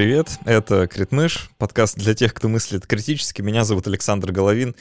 Привет, 0.00 0.38
это 0.46 0.86
Критмыш, 0.86 1.50
подкаст 1.58 1.98
для 1.98 2.14
тех, 2.14 2.32
кто 2.32 2.48
мыслит 2.48 2.86
критически. 2.86 3.42
Меня 3.42 3.64
зовут 3.64 3.86
Александр 3.86 4.32
Головин. 4.32 4.74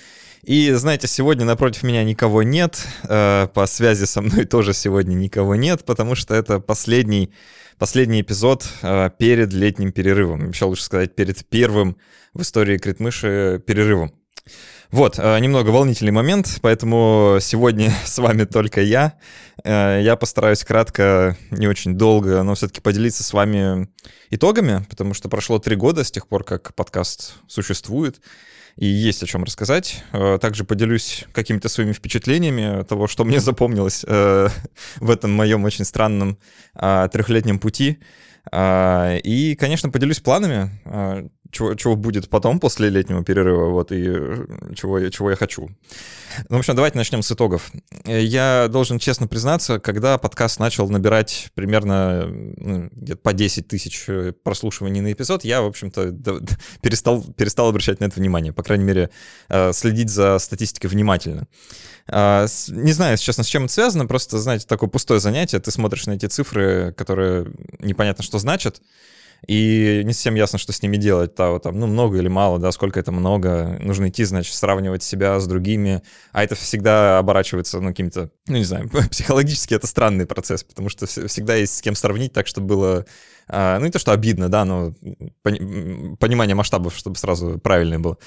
И, 0.44 0.72
знаете, 0.72 1.10
сегодня 1.10 1.44
напротив 1.44 1.84
меня 1.84 2.06
никого 2.06 2.42
нет, 2.42 2.82
э, 3.04 3.50
по 3.54 3.66
связи 3.66 4.06
со 4.06 4.21
мной 4.21 4.46
тоже 4.50 4.74
сегодня 4.74 5.16
никого 5.16 5.56
нет, 5.56 5.84
потому 5.84 6.16
что 6.16 6.34
это 6.34 6.62
последний, 6.62 7.34
последний 7.78 8.21
эпизод 8.21 8.66
э, 8.82 9.10
перед 9.20 9.52
летним 9.52 9.92
перерывом. 9.92 10.52
Еще 10.52 10.64
лучше 10.64 10.84
сказать, 10.84 11.16
перед 11.16 11.46
первым 11.50 11.98
в 12.34 12.42
истории 12.42 12.78
Критмыши 12.78 13.62
перерывом. 13.68 14.14
Вот, 14.92 15.20
э, 15.20 15.39
немного 15.39 15.70
волнительный 15.70 16.11
момент, 16.11 16.57
поэтому 16.61 17.38
сегодня 17.42 17.93
с 18.06 18.18
вами 18.18 18.46
только 18.46 18.82
я. 18.82 19.14
Э, 19.64 20.00
я 20.02 20.15
постараюсь 20.15 20.64
кратко, 20.64 21.38
не 21.52 21.68
очень 21.68 21.93
долго, 21.93 22.42
но 22.42 22.56
все-таки 22.56 22.82
поделиться 22.82 23.24
с 23.24 23.32
вами 23.32 23.88
итогами, 24.32 24.84
потому 24.89 25.14
что 25.14 25.29
прошло 25.29 25.60
три 25.60 25.75
года 25.75 26.04
с 26.04 26.10
тех 26.10 26.28
пор, 26.28 26.43
как 26.43 26.74
подкаст 26.74 27.36
существует, 27.48 28.20
и 28.78 28.88
есть 28.88 29.21
о 29.21 29.28
чем 29.28 29.43
рассказать. 29.43 30.04
Э, 30.12 30.40
также 30.42 30.64
поделюсь 30.64 31.26
какими-то 31.34 31.70
своими 31.70 31.93
впечатлениями 31.93 32.84
того, 32.84 33.06
что 33.06 33.26
мне 33.26 33.40
запомнилось 33.42 34.03
в 34.08 35.09
этом 35.09 35.31
моем 35.31 35.66
очень 35.66 35.86
странном 35.86 36.40
трехлетнем 36.73 37.59
пути. 37.59 38.00
И, 38.52 39.58
конечно, 39.59 39.90
поделюсь 39.90 40.22
планами 40.22 41.30
чего, 41.52 41.76
чего 41.76 41.96
будет 41.96 42.30
потом, 42.30 42.60
после 42.60 42.90
летнего 42.90 43.23
перерыва, 43.23 43.70
вот, 43.70 43.92
и 43.92 44.04
э, 44.08 44.46
чего, 44.76 45.08
чего 45.10 45.30
я 45.32 45.36
хочу. 45.36 45.70
Ну, 46.50 46.58
в 46.58 46.60
общем, 46.60 46.76
давайте 46.76 46.98
начнем 46.98 47.22
с 47.22 47.32
итогов. 47.32 47.72
Я 48.06 48.68
должен 48.70 49.00
честно 49.00 49.28
признаться, 49.28 49.80
когда 49.80 50.18
подкаст 50.18 50.60
начал 50.60 50.90
набирать 50.90 51.50
примерно 51.56 52.28
ну, 52.28 52.90
по 53.22 53.34
10 53.34 53.68
тысяч 53.68 54.06
э, 54.08 54.34
прослушиваний 54.44 55.02
на 55.02 55.12
эпизод, 55.12 55.44
я, 55.44 55.62
в 55.62 55.66
общем-то, 55.66 56.12
перестал, 56.82 57.23
перестал 57.23 57.70
обращать 57.70 58.00
на 58.00 58.06
это 58.06 58.20
внимание, 58.20 58.54
по 58.54 58.64
крайней 58.64 58.86
мере, 58.86 59.10
э, 59.50 59.73
следить 59.73 60.10
за 60.10 60.38
статистикой 60.40 60.90
внимательно. 60.90 61.48
А, 62.08 62.45
не 62.70 62.92
знаю, 62.92 63.18
честно, 63.18 63.44
с 63.44 63.48
чем 63.48 63.66
это 63.66 63.73
связано, 63.73 64.06
просто, 64.06 64.40
знаете, 64.40 64.66
такое 64.68 64.90
пустое 64.90 65.20
занятие, 65.20 65.60
ты 65.60 65.72
смотришь 65.72 66.08
на 66.08 66.14
эти 66.14 66.26
цифры, 66.26 66.94
которые 66.98 67.52
непонятно 67.80 68.23
что 68.23 68.40
значат, 68.40 68.82
и 69.48 70.02
не 70.06 70.14
совсем 70.14 70.36
ясно, 70.36 70.59
что 70.59 70.73
с 70.73 70.82
ними 70.82 70.98
делать. 70.98 71.36
Там, 71.36 71.59
там, 71.59 71.80
ну, 71.80 71.88
много 71.88 72.18
или 72.18 72.28
мало, 72.28 72.59
да, 72.59 72.72
сколько 72.72 73.00
это 73.00 73.12
много. 73.12 73.78
Нужно 73.80 74.09
идти, 74.09 74.23
значит, 74.23 74.54
сравнивать 74.54 75.04
себя 75.04 75.40
с 75.40 75.48
другими. 75.48 76.02
А 76.32 76.44
это 76.44 76.56
всегда 76.56 77.20
оборачивается, 77.20 77.80
ну, 77.80 77.90
каким-то, 77.90 78.32
ну, 78.48 78.58
не 78.58 78.64
знаю, 78.64 78.90
психологически 79.12 79.73
это 79.73 79.88
странный 79.88 80.26
процесс, 80.26 80.64
потому 80.64 80.90
что 80.90 81.06
всегда 81.06 81.56
есть 81.56 81.78
с 81.78 81.82
кем 81.82 81.95
сравнить 81.95 82.34
так, 82.34 82.48
чтобы 82.48 82.67
было 82.67 83.06
ну, 83.52 83.86
не 83.86 83.92
то, 83.92 84.00
что 84.00 84.11
обидно, 84.11 84.50
да, 84.50 84.64
но 84.66 84.94
понимание 85.44 86.55
масштабов, 86.55 86.95
чтобы 86.95 87.17
сразу 87.17 87.59
правильное 87.59 88.00
было. 88.00 88.17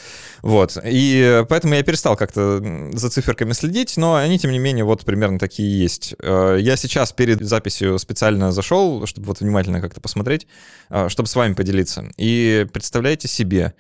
Вот. 0.43 0.77
И 0.85 1.45
поэтому 1.49 1.75
я 1.75 1.83
перестал 1.83 2.17
как-то 2.17 2.61
за 2.93 3.11
циферками 3.11 3.53
следить, 3.53 3.97
но 3.97 4.17
они, 4.17 4.39
тем 4.39 4.51
не 4.51 4.59
менее, 4.59 4.85
вот 4.85 5.05
примерно 5.05 5.39
такие 5.39 5.81
есть. 5.81 6.15
А, 6.21 6.57
я 6.57 6.77
сейчас 6.77 7.13
перед 7.13 7.41
записью 7.41 7.99
специально 7.99 8.53
зашел, 8.53 9.07
чтобы 9.07 9.29
вот 9.29 9.41
внимательно 9.41 9.81
как-то 9.81 10.01
посмотреть, 10.01 10.47
а, 10.89 11.09
чтобы 11.09 11.29
с 11.29 11.37
вами 11.37 11.55
поделиться. 11.55 12.11
И 12.17 12.67
представляете 12.73 13.29
себе, 13.29 13.75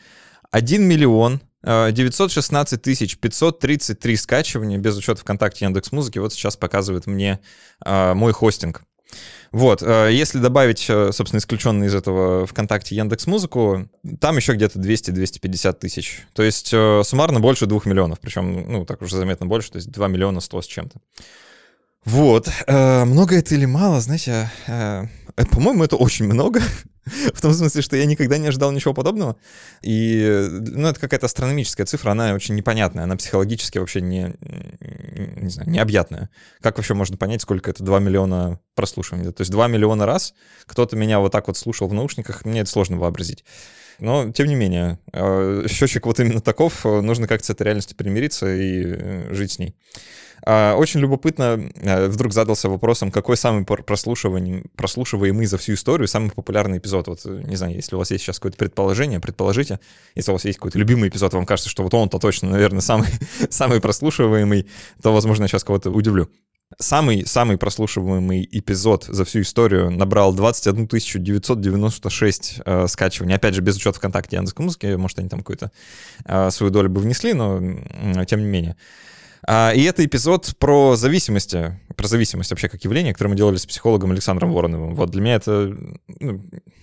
1 0.50 0.82
миллион 0.82 1.40
916 1.64 2.82
тысяч 2.82 3.16
533 3.18 4.16
скачивания 4.16 4.78
без 4.78 4.96
учета 4.96 5.20
ВКонтакте 5.20 5.64
Яндекс 5.64 5.92
Музыки 5.92 6.18
вот 6.18 6.32
сейчас 6.32 6.56
показывает 6.56 7.06
мне 7.06 7.38
мой 7.86 8.32
хостинг. 8.32 8.82
Вот, 9.50 9.82
э, 9.82 10.10
если 10.12 10.38
добавить, 10.38 10.86
э, 10.88 11.12
собственно, 11.12 11.38
исключенный 11.38 11.86
из 11.88 11.94
этого 11.94 12.46
ВКонтакте 12.46 12.96
Яндекс 12.96 13.26
Музыку, 13.26 13.88
там 14.18 14.36
еще 14.36 14.54
где-то 14.54 14.78
200-250 14.78 15.74
тысяч. 15.74 16.22
То 16.32 16.42
есть 16.42 16.70
э, 16.72 17.02
суммарно 17.04 17.38
больше 17.38 17.66
2 17.66 17.80
миллионов, 17.84 18.18
причем, 18.20 18.72
ну, 18.72 18.86
так 18.86 19.02
уже 19.02 19.16
заметно 19.16 19.46
больше, 19.46 19.70
то 19.70 19.76
есть 19.76 19.90
2 19.90 20.08
миллиона 20.08 20.40
100 20.40 20.62
с 20.62 20.66
чем-то. 20.66 21.00
Вот. 22.04 22.48
Много 22.68 23.36
это 23.36 23.54
или 23.54 23.64
мало, 23.64 24.00
знаете, 24.00 24.50
по-моему, 25.36 25.84
это 25.84 25.96
очень 25.96 26.26
много. 26.26 26.60
В 27.34 27.40
том 27.40 27.52
смысле, 27.52 27.82
что 27.82 27.96
я 27.96 28.06
никогда 28.06 28.38
не 28.38 28.46
ожидал 28.46 28.70
ничего 28.70 28.94
подобного. 28.94 29.36
И, 29.82 30.46
ну, 30.50 30.88
это 30.88 31.00
какая-то 31.00 31.26
астрономическая 31.26 31.84
цифра, 31.84 32.12
она 32.12 32.32
очень 32.32 32.54
непонятная, 32.54 33.04
она 33.04 33.16
психологически 33.16 33.78
вообще 33.78 34.00
не, 34.00 34.34
не 35.36 35.50
знаю, 35.50 35.68
необъятная. 35.68 36.30
Как 36.60 36.76
вообще 36.76 36.94
можно 36.94 37.16
понять, 37.16 37.42
сколько 37.42 37.70
это 37.70 37.82
2 37.82 37.98
миллиона 37.98 38.60
прослушиваний? 38.74 39.32
То 39.32 39.40
есть 39.40 39.50
2 39.50 39.68
миллиона 39.68 40.06
раз 40.06 40.34
кто-то 40.66 40.96
меня 40.96 41.18
вот 41.18 41.32
так 41.32 41.48
вот 41.48 41.56
слушал 41.56 41.88
в 41.88 41.92
наушниках, 41.92 42.44
мне 42.44 42.60
это 42.60 42.70
сложно 42.70 42.98
вообразить. 42.98 43.44
Но, 43.98 44.30
тем 44.32 44.46
не 44.46 44.54
менее, 44.54 44.98
э, 45.12 45.66
счетчик 45.68 46.06
вот 46.06 46.18
именно 46.20 46.40
таков, 46.40 46.84
нужно 46.84 47.26
как-то 47.26 47.46
с 47.46 47.50
этой 47.50 47.64
реальностью 47.64 47.96
примириться 47.96 48.52
и 48.52 48.84
э, 48.84 49.34
жить 49.34 49.52
с 49.52 49.58
ней. 49.58 49.76
А, 50.44 50.74
очень 50.74 51.00
любопытно, 51.00 51.70
э, 51.74 52.08
вдруг 52.08 52.32
задался 52.32 52.68
вопросом, 52.68 53.10
какой 53.10 53.36
самый 53.36 53.64
прослушиваемый, 53.64 54.64
прослушиваемый 54.76 55.46
за 55.46 55.58
всю 55.58 55.74
историю, 55.74 56.08
самый 56.08 56.30
популярный 56.30 56.78
эпизод. 56.78 57.06
Вот, 57.06 57.20
э, 57.24 57.42
не 57.46 57.56
знаю, 57.56 57.74
если 57.74 57.94
у 57.94 57.98
вас 57.98 58.10
есть 58.10 58.24
сейчас 58.24 58.38
какое-то 58.38 58.58
предположение, 58.58 59.20
предположите, 59.20 59.78
если 60.14 60.32
у 60.32 60.34
вас 60.34 60.44
есть 60.44 60.58
какой-то 60.58 60.78
любимый 60.78 61.08
эпизод, 61.08 61.32
вам 61.34 61.46
кажется, 61.46 61.70
что 61.70 61.84
вот 61.84 61.94
он-то 61.94 62.18
точно, 62.18 62.50
наверное, 62.50 62.80
самый, 62.80 63.08
самый 63.50 63.80
прослушиваемый, 63.80 64.66
то, 65.00 65.12
возможно, 65.12 65.44
я 65.44 65.48
сейчас 65.48 65.64
кого-то 65.64 65.90
удивлю. 65.90 66.28
Самый, 66.78 67.26
самый 67.26 67.58
прослушиваемый 67.58 68.48
эпизод 68.50 69.04
за 69.04 69.24
всю 69.24 69.42
историю 69.42 69.90
набрал 69.90 70.32
21 70.32 70.88
996 70.88 72.60
э, 72.64 72.86
скачиваний. 72.88 73.34
Опять 73.34 73.54
же, 73.54 73.60
без 73.60 73.76
учета 73.76 73.98
ВКонтакте 73.98 74.36
и 74.36 74.38
Яндекс.Музыки. 74.38 74.94
Может, 74.96 75.18
они 75.18 75.28
там 75.28 75.40
какую-то 75.40 75.70
э, 76.24 76.50
свою 76.50 76.72
долю 76.72 76.88
бы 76.88 77.00
внесли, 77.00 77.34
но 77.34 77.60
э, 77.60 78.24
тем 78.26 78.40
не 78.40 78.46
менее. 78.46 78.76
А, 79.46 79.72
и 79.74 79.82
это 79.82 80.04
эпизод 80.04 80.54
про 80.58 80.94
зависимости, 80.94 81.78
про 81.96 82.06
зависимость 82.06 82.50
вообще 82.50 82.68
как 82.68 82.82
явление, 82.84 83.12
которое 83.12 83.30
мы 83.30 83.36
делали 83.36 83.56
с 83.56 83.66
психологом 83.66 84.12
Александром 84.12 84.52
Вороновым. 84.52 84.94
Вот 84.94 85.10
для 85.10 85.20
меня 85.20 85.34
это 85.34 85.76
ну, 86.20 86.40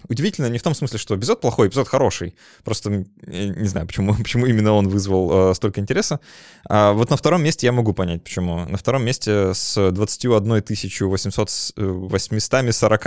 удивительно 0.09 0.47
не 0.47 0.57
в 0.57 0.63
том 0.63 0.75
смысле, 0.75 0.99
что 0.99 1.15
эпизод 1.15 1.39
плохой, 1.39 1.69
эпизод 1.69 1.87
хороший. 1.87 2.35
Просто 2.65 3.05
не 3.25 3.67
знаю, 3.67 3.87
почему, 3.87 4.13
почему 4.17 4.45
именно 4.45 4.73
он 4.73 4.89
вызвал 4.89 5.51
э, 5.51 5.55
столько 5.55 5.79
интереса. 5.79 6.19
А 6.67 6.91
вот 6.91 7.09
на 7.09 7.15
втором 7.15 7.43
месте 7.43 7.65
я 7.67 7.71
могу 7.71 7.93
понять, 7.93 8.23
почему. 8.23 8.65
На 8.65 8.77
втором 8.77 9.05
месте 9.05 9.53
с 9.53 9.91
21 9.91 10.63
800, 11.01 11.49
840, 11.77 13.05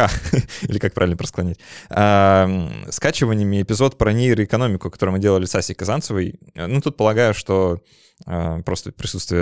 или 0.63 0.79
как 0.79 0.95
правильно 0.95 1.17
просклонить, 1.17 1.59
э, 1.91 2.69
скачиваниями 2.91 3.63
эпизод 3.63 3.99
про 3.99 4.13
нейроэкономику, 4.13 4.91
который 4.91 5.11
мы 5.11 5.19
делали 5.19 5.45
с 5.45 5.55
Асей 5.55 5.75
Казанцевой. 5.75 6.41
Ну, 6.55 6.81
тут 6.81 6.97
полагаю, 6.97 7.35
что 7.35 7.83
а, 8.27 8.63
просто 8.63 8.93
присутствие 8.93 9.42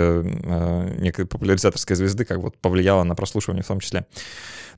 некой 0.99 1.25
популяризаторской 1.25 1.95
звезды 1.95 2.25
как 2.25 2.39
вот 2.39 2.57
повлияло 2.57 3.03
на 3.03 3.15
прослушивание 3.15 3.63
в 3.63 3.67
том 3.67 3.79
числе. 3.79 4.05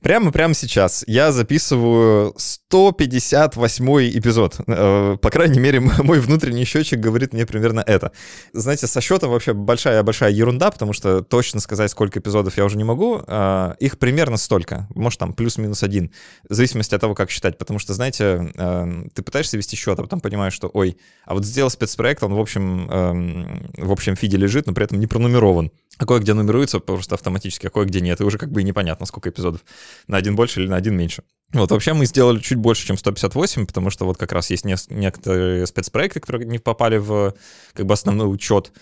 Прямо-прямо 0.04 0.52
сейчас 0.52 1.02
я 1.06 1.32
записываю 1.32 2.34
158 2.36 4.18
эпизод. 4.18 4.60
Э, 4.66 5.16
по 5.16 5.30
крайней 5.30 5.58
мере, 5.60 5.80
мой 5.80 6.20
внутренний 6.20 6.66
счетчик 6.66 7.00
говорит 7.00 7.32
мне 7.32 7.46
примерно 7.46 7.82
это. 7.86 8.12
Знаете, 8.52 8.86
со 8.86 9.00
счетом 9.00 9.30
вообще 9.30 9.54
большая-большая 9.54 10.30
ерунда, 10.30 10.70
потому 10.70 10.92
что 10.92 11.22
точно 11.22 11.60
сказать, 11.60 11.90
сколько 11.90 12.18
эпизодов 12.18 12.58
я 12.58 12.66
уже 12.66 12.76
не 12.76 12.84
могу. 12.84 13.22
А, 13.26 13.76
их 13.80 13.98
примерно 13.98 14.36
столько. 14.36 14.86
Может, 14.94 15.20
там 15.20 15.32
плюс-минус 15.32 15.82
один. 15.82 16.10
В 16.46 16.52
зависимости 16.52 16.94
от 16.94 17.00
того, 17.00 17.14
как 17.14 17.30
считать. 17.30 17.56
Потому 17.56 17.78
что, 17.78 17.94
знаете, 17.94 18.52
э, 18.54 19.04
ты 19.14 19.22
пытаешься 19.22 19.56
вести 19.56 19.74
счет, 19.74 19.98
а 19.98 20.02
потом 20.02 20.20
понимаешь, 20.20 20.52
что, 20.52 20.68
ой, 20.68 20.98
а 21.24 21.32
вот 21.32 21.46
сделал 21.46 21.70
спецпроект, 21.70 22.22
он 22.22 22.34
в 22.34 22.40
общем, 22.40 22.90
эм, 22.90 23.70
в 23.78 23.90
общем 23.90 24.16
фиде 24.16 24.36
лежит, 24.36 24.66
но 24.66 24.74
при 24.74 24.84
этом 24.84 25.00
не 25.00 25.06
пронумерован. 25.14 25.70
А 25.96 26.06
кое-где 26.06 26.34
нумеруется 26.34 26.80
просто 26.80 27.14
автоматически, 27.14 27.68
а 27.68 27.70
кое-где 27.70 28.00
нет. 28.00 28.20
И 28.20 28.24
уже 28.24 28.36
как 28.36 28.50
бы 28.50 28.64
непонятно, 28.64 29.06
сколько 29.06 29.30
эпизодов. 29.30 29.60
На 30.08 30.16
один 30.16 30.34
больше 30.34 30.60
или 30.60 30.68
на 30.68 30.74
один 30.74 30.96
меньше. 30.96 31.22
Вот, 31.52 31.70
вообще 31.70 31.92
мы 31.92 32.04
сделали 32.06 32.40
чуть 32.40 32.58
больше, 32.58 32.84
чем 32.84 32.98
158, 32.98 33.66
потому 33.66 33.90
что 33.90 34.06
вот 34.06 34.18
как 34.18 34.32
раз 34.32 34.50
есть 34.50 34.64
не, 34.64 34.74
некоторые 34.90 35.68
спецпроекты, 35.68 36.18
которые 36.18 36.48
не 36.48 36.58
попали 36.58 36.96
в 36.96 37.34
как 37.74 37.86
бы 37.86 37.94
основной 37.94 38.32
учет. 38.32 38.72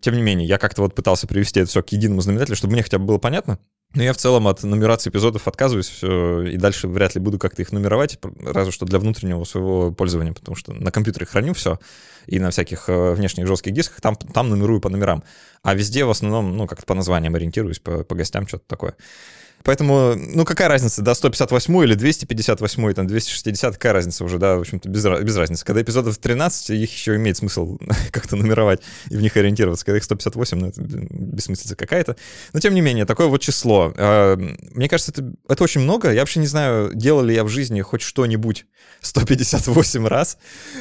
Тем 0.00 0.14
не 0.14 0.22
менее, 0.22 0.48
я 0.48 0.56
как-то 0.56 0.80
вот 0.80 0.94
пытался 0.94 1.26
привести 1.26 1.60
это 1.60 1.68
все 1.68 1.82
к 1.82 1.92
единому 1.92 2.22
знаменателю, 2.22 2.56
чтобы 2.56 2.72
мне 2.72 2.82
хотя 2.82 2.98
бы 2.98 3.04
было 3.04 3.18
понятно. 3.18 3.58
Но 3.94 4.02
я 4.02 4.12
в 4.12 4.16
целом 4.16 4.48
от 4.48 4.62
нумерации 4.64 5.10
эпизодов 5.10 5.46
отказываюсь, 5.46 6.00
и 6.02 6.56
дальше 6.56 6.88
вряд 6.88 7.14
ли 7.14 7.20
буду 7.20 7.38
как-то 7.38 7.62
их 7.62 7.70
нумеровать, 7.70 8.18
разве 8.44 8.72
что 8.72 8.86
для 8.86 8.98
внутреннего 8.98 9.44
своего 9.44 9.92
пользования, 9.92 10.32
потому 10.32 10.56
что 10.56 10.72
на 10.72 10.90
компьютере 10.90 11.26
храню 11.26 11.54
все, 11.54 11.78
и 12.26 12.40
на 12.40 12.50
всяких 12.50 12.88
э, 12.88 13.12
внешних 13.12 13.46
жестких 13.46 13.72
дисках 13.72 14.00
там, 14.00 14.16
там 14.16 14.48
нумерую 14.48 14.80
по 14.80 14.88
номерам. 14.88 15.22
А 15.62 15.74
везде 15.74 16.04
в 16.04 16.10
основном, 16.10 16.56
ну, 16.56 16.66
как-то 16.66 16.86
по 16.86 16.94
названиям 16.94 17.34
ориентируюсь, 17.34 17.78
по, 17.78 18.02
по 18.02 18.14
гостям, 18.14 18.48
что-то 18.48 18.64
такое. 18.66 18.94
Поэтому, 19.64 20.14
ну, 20.14 20.44
какая 20.44 20.68
разница, 20.68 21.00
да, 21.00 21.14
158 21.14 21.84
или 21.84 21.94
258, 21.94 22.92
там, 22.92 23.06
260, 23.06 23.74
какая 23.74 23.94
разница 23.94 24.22
уже, 24.24 24.38
да, 24.38 24.56
в 24.56 24.60
общем-то, 24.60 24.90
без, 24.90 25.04
без 25.04 25.36
разницы. 25.36 25.64
Когда 25.64 25.80
эпизодов 25.80 26.18
13, 26.18 26.70
их 26.70 26.92
еще 26.92 27.16
имеет 27.16 27.38
смысл 27.38 27.78
как-то 28.10 28.36
нумеровать 28.36 28.82
и 29.08 29.16
в 29.16 29.22
них 29.22 29.36
ориентироваться. 29.36 29.86
Когда 29.86 29.96
их 29.96 30.04
158, 30.04 30.58
ну, 30.58 30.68
это 30.68 30.82
бессмыслица 30.82 31.76
какая-то. 31.76 32.16
Но, 32.52 32.60
тем 32.60 32.74
не 32.74 32.82
менее, 32.82 33.06
такое 33.06 33.26
вот 33.26 33.40
число. 33.40 33.92
А, 33.96 34.36
мне 34.36 34.88
кажется, 34.88 35.12
это, 35.12 35.32
это 35.48 35.64
очень 35.64 35.80
много. 35.80 36.12
Я 36.12 36.20
вообще 36.20 36.40
не 36.40 36.46
знаю, 36.46 36.90
делал 36.94 37.22
ли 37.22 37.34
я 37.34 37.42
в 37.42 37.48
жизни 37.48 37.80
хоть 37.80 38.02
что-нибудь 38.02 38.66
158 39.00 40.06
раз. 40.06 40.36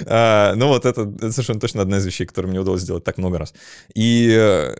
А, 0.05 0.55
ну, 0.55 0.67
вот 0.67 0.85
это, 0.85 1.03
это 1.03 1.31
совершенно 1.31 1.61
точно 1.61 1.81
одна 1.81 1.99
из 1.99 2.05
вещей, 2.05 2.25
которую 2.25 2.51
мне 2.51 2.59
удалось 2.59 2.81
сделать 2.81 3.05
так 3.05 3.17
много 3.17 3.37
раз. 3.37 3.53
И 3.95 4.35
э, 4.37 4.75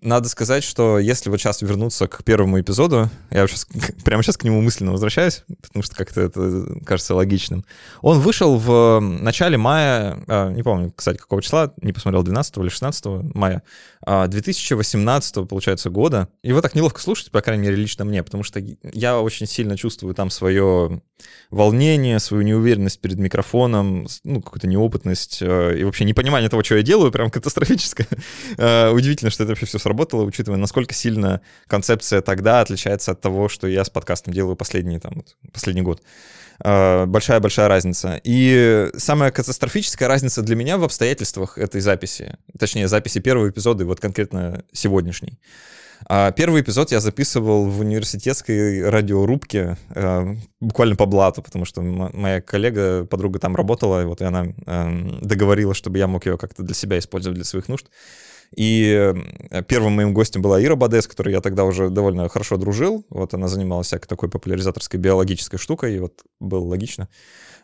надо 0.00 0.28
сказать, 0.28 0.64
что 0.64 0.98
если 0.98 1.30
вот 1.30 1.40
сейчас 1.40 1.62
вернуться 1.62 2.06
к 2.06 2.22
первому 2.24 2.60
эпизоду, 2.60 3.10
я 3.30 3.46
сейчас, 3.46 3.66
прямо 4.04 4.22
сейчас 4.22 4.36
к 4.36 4.44
нему 4.44 4.60
мысленно 4.60 4.92
возвращаюсь, 4.92 5.44
потому 5.60 5.82
что 5.82 5.96
как-то 5.96 6.20
это 6.20 6.80
кажется 6.84 7.14
логичным. 7.14 7.64
Он 8.00 8.20
вышел 8.20 8.56
в 8.58 9.00
начале 9.00 9.58
мая, 9.58 10.22
а, 10.28 10.50
не 10.50 10.62
помню, 10.62 10.92
кстати, 10.94 11.18
какого 11.18 11.42
числа, 11.42 11.72
не 11.82 11.92
посмотрел, 11.92 12.22
12 12.22 12.58
или 12.58 12.68
16 12.68 13.34
мая 13.34 13.62
2018, 14.06 15.36
а, 15.36 15.44
получается, 15.44 15.90
года. 15.90 16.28
Его 16.42 16.60
так 16.60 16.74
неловко 16.74 17.00
слушать, 17.00 17.30
по 17.30 17.40
крайней 17.40 17.64
мере, 17.64 17.76
лично 17.76 18.04
мне, 18.04 18.22
потому 18.22 18.42
что 18.44 18.62
я 18.92 19.20
очень 19.20 19.46
сильно 19.46 19.76
чувствую 19.76 20.14
там 20.14 20.30
свое 20.30 21.02
волнение, 21.50 22.18
свою 22.18 22.42
неуверенность 22.42 23.00
перед 23.00 23.18
микрофоном, 23.18 24.06
ну, 24.24 24.42
какую-то 24.42 24.66
неопытность 24.66 25.38
э, 25.40 25.78
и 25.78 25.84
вообще 25.84 26.04
непонимание 26.04 26.50
того, 26.50 26.62
что 26.62 26.76
я 26.76 26.82
делаю, 26.82 27.10
прям 27.10 27.30
катастрофическое. 27.30 28.06
Э, 28.56 28.90
удивительно, 28.90 29.30
что 29.30 29.44
это 29.44 29.52
вообще 29.52 29.66
все 29.66 29.78
сработало, 29.78 30.24
учитывая, 30.24 30.58
насколько 30.58 30.94
сильно 30.94 31.40
концепция 31.66 32.20
тогда 32.20 32.60
отличается 32.60 33.12
от 33.12 33.20
того, 33.20 33.48
что 33.48 33.66
я 33.66 33.84
с 33.84 33.90
подкастом 33.90 34.34
делаю 34.34 34.56
последний, 34.56 34.98
там, 34.98 35.24
последний 35.52 35.82
год. 35.82 36.02
Э, 36.64 37.06
большая-большая 37.06 37.68
разница. 37.68 38.20
И 38.24 38.90
самая 38.96 39.30
катастрофическая 39.30 40.08
разница 40.08 40.42
для 40.42 40.56
меня 40.56 40.76
в 40.76 40.84
обстоятельствах 40.84 41.56
этой 41.56 41.80
записи, 41.80 42.36
точнее, 42.58 42.88
записи 42.88 43.20
первого 43.20 43.48
эпизода 43.48 43.84
и 43.84 43.86
вот 43.86 44.00
конкретно 44.00 44.64
сегодняшней. 44.72 45.38
А 46.06 46.30
первый 46.32 46.62
эпизод 46.62 46.92
я 46.92 47.00
записывал 47.00 47.66
в 47.66 47.80
университетской 47.80 48.88
радиорубке, 48.88 49.76
э, 49.90 50.34
буквально 50.60 50.96
по 50.96 51.06
блату, 51.06 51.42
потому 51.42 51.64
что 51.64 51.82
моя 51.82 52.40
коллега, 52.40 53.04
подруга 53.04 53.38
там 53.38 53.56
работала, 53.56 54.02
и 54.02 54.06
вот 54.06 54.20
и 54.20 54.24
она 54.24 54.46
э, 54.66 55.18
договорила, 55.20 55.74
чтобы 55.74 55.98
я 55.98 56.06
мог 56.06 56.24
ее 56.26 56.38
как-то 56.38 56.62
для 56.62 56.74
себя 56.74 56.98
использовать 56.98 57.36
для 57.36 57.44
своих 57.44 57.68
нужд. 57.68 57.86
И 58.56 59.14
э, 59.50 59.62
первым 59.64 59.94
моим 59.94 60.14
гостем 60.14 60.40
была 60.40 60.62
Ира 60.62 60.76
Бадес, 60.76 61.04
с 61.04 61.08
которой 61.08 61.32
я 61.32 61.40
тогда 61.40 61.64
уже 61.64 61.90
довольно 61.90 62.28
хорошо 62.28 62.56
дружил. 62.56 63.04
Вот 63.10 63.34
она 63.34 63.48
занималась 63.48 63.88
всякой 63.88 64.06
такой 64.06 64.30
популяризаторской 64.30 64.98
биологической 64.98 65.58
штукой, 65.58 65.96
и 65.96 65.98
вот 65.98 66.22
было 66.40 66.64
логично. 66.64 67.08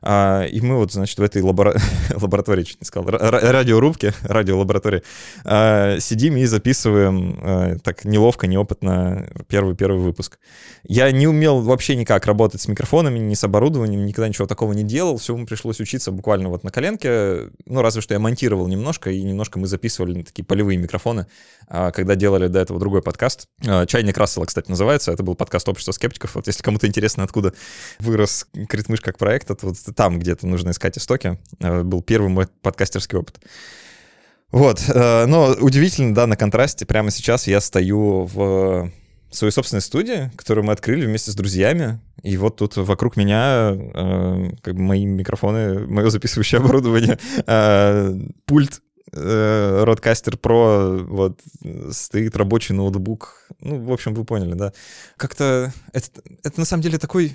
А, 0.06 0.44
и 0.44 0.60
мы 0.60 0.76
вот, 0.76 0.92
значит, 0.92 1.18
в 1.18 1.22
этой 1.22 1.40
лабора... 1.40 1.74
лаборатории, 2.14 2.64
чуть 2.64 2.80
не 2.80 2.84
сказал, 2.86 3.08
радиорубке, 3.08 4.12
радиолаборатории, 4.22 5.02
а, 5.44 5.98
сидим 5.98 6.36
и 6.36 6.44
записываем 6.44 7.38
а, 7.40 7.76
так 7.82 8.04
неловко, 8.04 8.46
неопытно 8.46 9.26
первый-первый 9.48 10.00
выпуск. 10.00 10.38
Я 10.86 11.10
не 11.10 11.26
умел 11.26 11.62
вообще 11.62 11.96
никак 11.96 12.26
работать 12.26 12.60
с 12.60 12.68
микрофонами, 12.68 13.18
ни 13.18 13.32
с 13.32 13.44
оборудованием, 13.44 14.04
никогда 14.04 14.28
ничего 14.28 14.46
такого 14.46 14.74
не 14.74 14.82
делал. 14.82 15.16
Все 15.16 15.34
ему 15.34 15.46
пришлось 15.46 15.80
учиться 15.80 16.12
буквально 16.12 16.50
вот 16.50 16.64
на 16.64 16.70
коленке. 16.70 17.48
Ну, 17.64 17.80
разве 17.80 18.02
что 18.02 18.12
я 18.12 18.20
монтировал 18.20 18.66
немножко, 18.66 19.10
и 19.10 19.22
немножко 19.22 19.58
мы 19.58 19.66
записывали 19.66 20.20
такие 20.20 20.44
полевые 20.44 20.76
микрофоны, 20.76 21.26
когда 21.69 22.14
делали 22.14 22.49
до 22.49 22.61
этого 22.61 22.78
другой 22.78 23.02
подкаст. 23.02 23.46
«Чайник 23.61 24.16
Рассела», 24.16 24.44
кстати, 24.44 24.70
называется. 24.70 25.12
Это 25.12 25.22
был 25.22 25.34
подкаст 25.34 25.69
«Общество 25.69 25.93
скептиков». 25.93 26.34
Вот 26.34 26.46
если 26.46 26.62
кому-то 26.62 26.87
интересно, 26.87 27.25
откуда 27.25 27.55
вырос 27.99 28.46
Критмыш 28.69 29.00
как 29.00 29.19
проект, 29.19 29.50
это 29.50 29.66
вот 29.66 29.76
там 29.96 30.19
где-то 30.19 30.46
нужно 30.46 30.70
искать 30.70 30.99
истоки. 30.99 31.38
Э, 31.61 31.82
был 31.82 32.02
первый 32.02 32.28
мой 32.28 32.46
подкастерский 32.62 33.19
опыт. 33.19 33.40
Вот, 34.50 34.82
э, 34.88 35.26
но 35.26 35.55
удивительно, 35.61 36.14
да, 36.14 36.26
на 36.26 36.37
контрасте, 36.37 36.87
прямо 36.87 37.11
сейчас 37.11 37.46
я 37.46 37.61
стою 37.61 38.25
в 38.32 38.90
своей 39.31 39.52
собственной 39.52 39.81
студии, 39.81 40.31
которую 40.37 40.64
мы 40.64 40.72
открыли 40.72 41.06
вместе 41.06 41.32
с 41.32 41.34
друзьями, 41.34 42.00
и 42.22 42.37
вот 42.37 42.56
тут 42.56 42.76
вокруг 42.76 43.16
меня 43.16 43.72
э, 43.75 44.50
как 44.62 44.75
бы 44.75 44.81
мои 44.81 45.05
микрофоны, 45.05 45.87
мое 45.87 46.08
записывающее 46.11 46.61
оборудование, 46.61 47.19
пульт 48.46 48.81
Rodecaster 49.12 50.38
Pro, 50.40 51.04
вот, 51.04 51.40
стоит 51.92 52.36
рабочий 52.36 52.74
ноутбук. 52.74 53.48
Ну, 53.60 53.84
в 53.84 53.92
общем, 53.92 54.14
вы 54.14 54.24
поняли, 54.24 54.54
да. 54.54 54.72
Как-то 55.16 55.72
это, 55.92 56.08
это 56.42 56.60
на 56.60 56.66
самом 56.66 56.82
деле 56.82 56.98
такой 56.98 57.34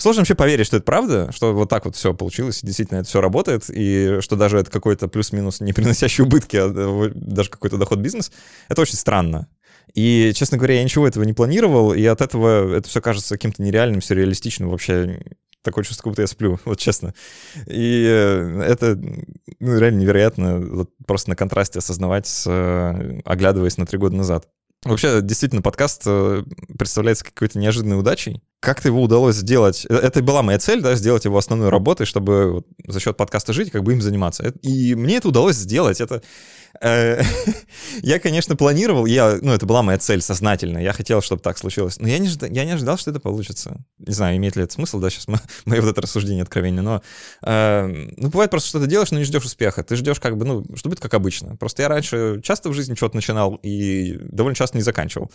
Сложно 0.00 0.22
вообще 0.22 0.34
поверить, 0.34 0.66
что 0.66 0.78
это 0.78 0.84
правда, 0.84 1.30
что 1.30 1.52
вот 1.52 1.68
так 1.68 1.84
вот 1.84 1.94
все 1.94 2.14
получилось, 2.14 2.62
и 2.62 2.66
действительно 2.66 3.00
это 3.00 3.08
все 3.08 3.20
работает, 3.20 3.64
и 3.68 4.20
что 4.20 4.34
даже 4.34 4.56
это 4.56 4.70
какой-то 4.70 5.08
плюс-минус 5.08 5.60
не 5.60 5.74
приносящий 5.74 6.24
убытки, 6.24 6.56
а 6.56 6.72
э, 6.74 7.10
даже 7.14 7.50
какой-то 7.50 7.76
доход 7.76 7.98
бизнес. 7.98 8.32
Это 8.70 8.80
очень 8.80 8.96
странно. 8.96 9.46
И, 9.92 10.32
честно 10.34 10.56
говоря, 10.56 10.76
я 10.76 10.84
ничего 10.84 11.06
этого 11.06 11.24
не 11.24 11.34
планировал, 11.34 11.92
и 11.92 12.02
от 12.06 12.22
этого 12.22 12.74
это 12.74 12.88
все 12.88 13.02
кажется 13.02 13.34
каким-то 13.34 13.62
нереальным, 13.62 14.00
сюрреалистичным, 14.00 14.70
вообще 14.70 15.20
такое 15.62 15.84
чувство, 15.84 16.04
как 16.04 16.12
будто 16.12 16.22
я 16.22 16.28
сплю, 16.28 16.58
вот 16.64 16.78
честно. 16.78 17.14
И 17.66 18.04
э, 18.08 18.62
это 18.62 18.96
ну, 18.96 19.78
реально 19.78 20.00
невероятно 20.00 20.58
вот 20.58 20.90
просто 21.06 21.30
на 21.30 21.36
контрасте 21.36 21.78
осознавать, 21.78 22.42
э, 22.46 23.20
оглядываясь 23.24 23.76
на 23.76 23.86
три 23.86 23.98
года 23.98 24.16
назад. 24.16 24.48
Вообще, 24.84 25.20
действительно, 25.20 25.62
подкаст 25.62 26.04
представляется 26.78 27.24
какой-то 27.24 27.58
неожиданной 27.58 27.98
удачей. 27.98 28.42
Как-то 28.60 28.88
его 28.88 29.02
удалось 29.02 29.36
сделать? 29.36 29.86
Э, 29.88 29.96
это 29.96 30.22
была 30.22 30.42
моя 30.42 30.58
цель, 30.58 30.82
да, 30.82 30.94
сделать 30.94 31.24
его 31.24 31.38
основной 31.38 31.70
работой, 31.70 32.04
чтобы 32.06 32.62
за 32.86 33.00
счет 33.00 33.16
подкаста 33.16 33.52
жить, 33.52 33.70
как 33.70 33.82
бы 33.82 33.92
им 33.92 34.02
заниматься. 34.02 34.54
И 34.62 34.94
мне 34.94 35.16
это 35.16 35.28
удалось 35.28 35.56
сделать. 35.56 36.00
Это 36.00 36.22
Э, 36.80 37.22
я, 38.02 38.18
конечно, 38.18 38.56
планировал, 38.56 39.06
я, 39.06 39.38
ну, 39.40 39.52
это 39.52 39.66
была 39.66 39.82
моя 39.82 39.98
цель 39.98 40.22
сознательно, 40.22 40.78
я 40.78 40.92
хотел, 40.92 41.20
чтобы 41.20 41.42
так 41.42 41.58
случилось, 41.58 41.98
но 41.98 42.08
я 42.08 42.18
не, 42.18 42.28
я 42.52 42.64
не 42.64 42.72
ожидал, 42.72 42.96
что 42.96 43.10
это 43.10 43.20
получится. 43.20 43.84
Не 43.98 44.12
знаю, 44.12 44.36
имеет 44.36 44.56
ли 44.56 44.62
это 44.62 44.72
смысл, 44.72 45.00
да, 45.00 45.10
сейчас 45.10 45.26
мое 45.28 45.40
вот 45.80 45.90
это 45.90 46.00
рассуждение 46.00 46.42
откровение, 46.42 46.82
но, 46.82 47.02
э, 47.42 47.86
ну, 48.16 48.28
бывает 48.28 48.50
просто, 48.50 48.68
что 48.68 48.80
ты 48.80 48.86
делаешь, 48.86 49.10
но 49.10 49.18
не 49.18 49.24
ждешь 49.24 49.44
успеха, 49.44 49.82
ты 49.82 49.96
ждешь 49.96 50.20
как 50.20 50.36
бы, 50.36 50.44
ну, 50.44 50.64
что 50.74 50.88
будет 50.88 51.00
как 51.00 51.14
обычно. 51.14 51.56
Просто 51.56 51.82
я 51.82 51.88
раньше 51.88 52.40
часто 52.42 52.68
в 52.68 52.74
жизни 52.74 52.94
что-то 52.94 53.16
начинал 53.16 53.58
и 53.62 54.18
довольно 54.20 54.54
часто 54.54 54.69
не 54.76 54.82
заканчивал, 54.82 55.30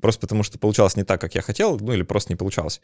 просто 0.00 0.20
потому 0.20 0.42
что 0.42 0.58
получалось 0.58 0.96
не 0.96 1.04
так, 1.04 1.20
как 1.20 1.34
я 1.34 1.42
хотел, 1.42 1.78
ну, 1.78 1.92
или 1.92 2.02
просто 2.02 2.32
не 2.32 2.36
получалось. 2.36 2.80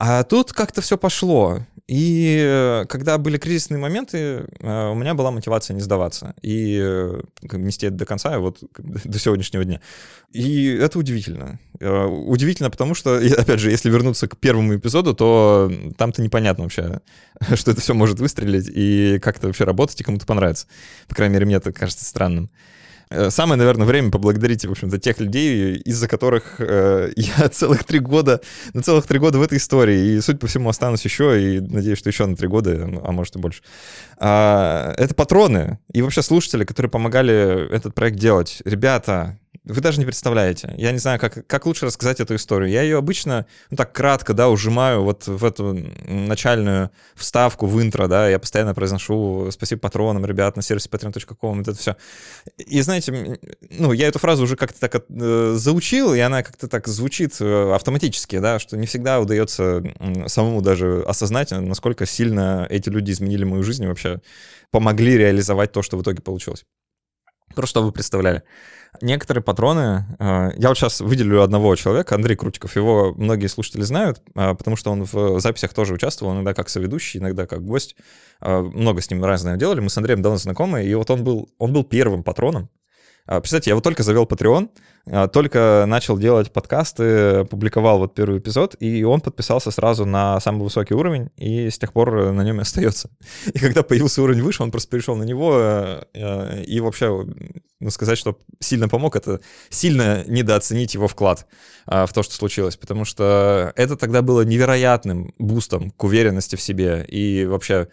А 0.00 0.22
тут 0.22 0.52
как-то 0.52 0.80
все 0.80 0.96
пошло. 0.96 1.66
И 1.88 2.38
э, 2.40 2.84
когда 2.88 3.18
были 3.18 3.36
кризисные 3.36 3.78
моменты, 3.78 4.44
э, 4.60 4.88
у 4.90 4.94
меня 4.94 5.14
была 5.14 5.32
мотивация 5.32 5.74
не 5.74 5.80
сдаваться 5.80 6.34
и 6.40 6.78
э, 6.80 7.20
нести 7.52 7.86
это 7.86 7.96
до 7.96 8.06
конца, 8.06 8.38
вот 8.38 8.58
до 8.78 9.18
сегодняшнего 9.18 9.64
дня. 9.64 9.80
И 10.30 10.66
это 10.66 11.00
удивительно. 11.00 11.58
Удивительно, 11.80 12.70
потому 12.70 12.94
что, 12.94 13.16
опять 13.16 13.58
же, 13.58 13.70
если 13.70 13.90
вернуться 13.90 14.28
к 14.28 14.36
первому 14.36 14.76
эпизоду, 14.76 15.14
то 15.14 15.72
там-то 15.96 16.22
непонятно 16.22 16.64
вообще, 16.64 17.00
что 17.54 17.72
это 17.72 17.80
все 17.80 17.94
может 17.94 18.20
выстрелить 18.20 18.70
и 18.72 19.18
как 19.20 19.38
это 19.38 19.48
вообще 19.48 19.64
работать 19.64 20.00
и 20.00 20.04
кому-то 20.04 20.26
понравится. 20.26 20.68
По 21.08 21.16
крайней 21.16 21.32
мере, 21.34 21.46
мне 21.46 21.56
это 21.56 21.72
кажется 21.72 22.04
странным. 22.04 22.50
Э, 23.10 23.30
самое, 23.30 23.58
наверное, 23.58 23.86
время 23.86 24.10
поблагодарить, 24.10 24.64
в 24.64 24.70
общем-то, 24.70 24.98
тех 24.98 25.18
людей, 25.20 25.76
из-за 25.76 26.08
которых 26.08 26.56
э, 26.58 27.12
я 27.16 27.48
целых 27.48 27.84
три 27.84 27.98
года, 27.98 28.40
на 28.74 28.82
целых 28.82 29.06
три 29.06 29.18
года 29.18 29.38
в 29.38 29.42
этой 29.42 29.58
истории, 29.58 30.16
и, 30.16 30.20
судя 30.20 30.38
по 30.38 30.46
всему, 30.46 30.68
останусь 30.68 31.04
еще, 31.04 31.56
и 31.56 31.60
надеюсь, 31.60 31.98
что 31.98 32.08
еще 32.08 32.26
на 32.26 32.36
три 32.36 32.48
года, 32.48 32.88
а 33.02 33.12
может 33.12 33.36
и 33.36 33.38
больше. 33.38 33.62
А, 34.18 34.94
это 34.96 35.14
патроны 35.14 35.78
и 35.92 36.02
вообще 36.02 36.22
слушатели, 36.22 36.64
которые 36.64 36.90
помогали 36.90 37.72
этот 37.72 37.94
проект 37.94 38.18
делать. 38.18 38.60
Ребята, 38.64 39.38
вы 39.68 39.80
даже 39.82 39.98
не 39.98 40.06
представляете. 40.06 40.74
Я 40.78 40.92
не 40.92 40.98
знаю, 40.98 41.20
как, 41.20 41.46
как 41.46 41.66
лучше 41.66 41.86
рассказать 41.86 42.20
эту 42.20 42.34
историю. 42.34 42.70
Я 42.70 42.82
ее 42.82 42.96
обычно, 42.96 43.46
ну 43.70 43.76
так 43.76 43.92
кратко, 43.92 44.32
да, 44.32 44.48
ужимаю 44.48 45.02
вот 45.02 45.26
в 45.26 45.44
эту 45.44 45.74
начальную 46.06 46.90
вставку 47.14 47.66
в 47.66 47.80
интро, 47.82 48.08
да, 48.08 48.28
я 48.28 48.38
постоянно 48.38 48.74
произношу 48.74 49.50
«Спасибо 49.50 49.82
патронам, 49.82 50.24
ребят, 50.24 50.56
на 50.56 50.62
сервисе 50.62 50.88
patreon.com», 50.88 51.58
вот 51.58 51.68
это 51.68 51.78
все. 51.78 51.96
И 52.56 52.80
знаете, 52.80 53.38
ну, 53.70 53.92
я 53.92 54.08
эту 54.08 54.18
фразу 54.18 54.44
уже 54.44 54.56
как-то 54.56 54.80
так 54.80 55.04
э, 55.08 55.52
заучил, 55.56 56.14
и 56.14 56.18
она 56.18 56.42
как-то 56.42 56.66
так 56.66 56.88
звучит 56.88 57.36
э, 57.40 57.74
автоматически, 57.74 58.38
да, 58.38 58.58
что 58.58 58.76
не 58.78 58.86
всегда 58.86 59.20
удается 59.20 59.82
самому 60.28 60.62
даже 60.62 61.04
осознать, 61.06 61.50
насколько 61.50 62.06
сильно 62.06 62.66
эти 62.70 62.88
люди 62.88 63.10
изменили 63.10 63.44
мою 63.44 63.62
жизнь 63.62 63.84
и 63.84 63.86
вообще 63.86 64.20
помогли 64.70 65.18
реализовать 65.18 65.72
то, 65.72 65.82
что 65.82 65.98
в 65.98 66.02
итоге 66.02 66.22
получилось. 66.22 66.64
Просто 67.54 67.70
чтобы 67.70 67.86
вы 67.86 67.92
представляли. 67.92 68.42
Некоторые 69.00 69.42
патроны, 69.42 70.04
э, 70.18 70.50
я 70.56 70.68
вот 70.68 70.78
сейчас 70.78 71.00
выделю 71.00 71.42
одного 71.42 71.76
человека, 71.76 72.14
Андрей 72.14 72.36
Крутиков, 72.36 72.74
его 72.74 73.14
многие 73.16 73.46
слушатели 73.46 73.82
знают, 73.82 74.22
э, 74.34 74.54
потому 74.54 74.76
что 74.76 74.90
он 74.90 75.04
в 75.04 75.40
записях 75.40 75.74
тоже 75.74 75.94
участвовал, 75.94 76.32
иногда 76.32 76.54
как 76.54 76.68
соведущий, 76.68 77.20
иногда 77.20 77.46
как 77.46 77.64
гость. 77.64 77.96
Э, 78.40 78.60
много 78.60 79.00
с 79.00 79.10
ним 79.10 79.24
разное 79.24 79.56
делали, 79.56 79.80
мы 79.80 79.90
с 79.90 79.98
Андреем 79.98 80.22
давно 80.22 80.38
знакомы, 80.38 80.84
и 80.84 80.94
вот 80.94 81.10
он 81.10 81.22
был, 81.22 81.48
он 81.58 81.72
был 81.72 81.84
первым 81.84 82.22
патроном, 82.22 82.70
представьте, 83.28 83.70
я 83.70 83.74
вот 83.74 83.84
только 83.84 84.02
завел 84.02 84.24
Patreon, 84.24 84.70
а, 85.10 85.28
только 85.28 85.84
начал 85.86 86.18
делать 86.18 86.52
подкасты, 86.52 87.44
публиковал 87.44 87.98
вот 87.98 88.14
первый 88.14 88.38
эпизод, 88.38 88.76
и 88.80 89.04
он 89.04 89.20
подписался 89.20 89.70
сразу 89.70 90.04
на 90.04 90.40
самый 90.40 90.62
высокий 90.62 90.94
уровень, 90.94 91.30
и 91.36 91.70
с 91.70 91.78
тех 91.78 91.92
пор 91.92 92.32
на 92.32 92.42
нем 92.42 92.58
и 92.58 92.62
остается. 92.62 93.10
И 93.52 93.58
когда 93.58 93.82
появился 93.82 94.22
уровень 94.22 94.42
выше, 94.42 94.62
он 94.62 94.70
просто 94.70 94.90
перешел 94.90 95.16
на 95.16 95.22
него, 95.22 95.58
э, 96.14 96.62
и 96.64 96.80
вообще, 96.80 97.26
ну, 97.80 97.90
сказать, 97.90 98.18
что 98.18 98.38
сильно 98.60 98.88
помог, 98.88 99.16
это 99.16 99.40
сильно 99.70 100.24
недооценить 100.26 100.94
его 100.94 101.08
вклад 101.08 101.46
а, 101.86 102.06
в 102.06 102.12
то, 102.12 102.22
что 102.22 102.34
случилось, 102.34 102.76
потому 102.76 103.04
что 103.04 103.72
это 103.76 103.96
тогда 103.96 104.22
было 104.22 104.42
невероятным 104.42 105.34
бустом 105.38 105.90
к 105.90 106.04
уверенности 106.04 106.56
в 106.56 106.60
себе, 106.60 107.04
и 107.08 107.46
вообще 107.46 107.88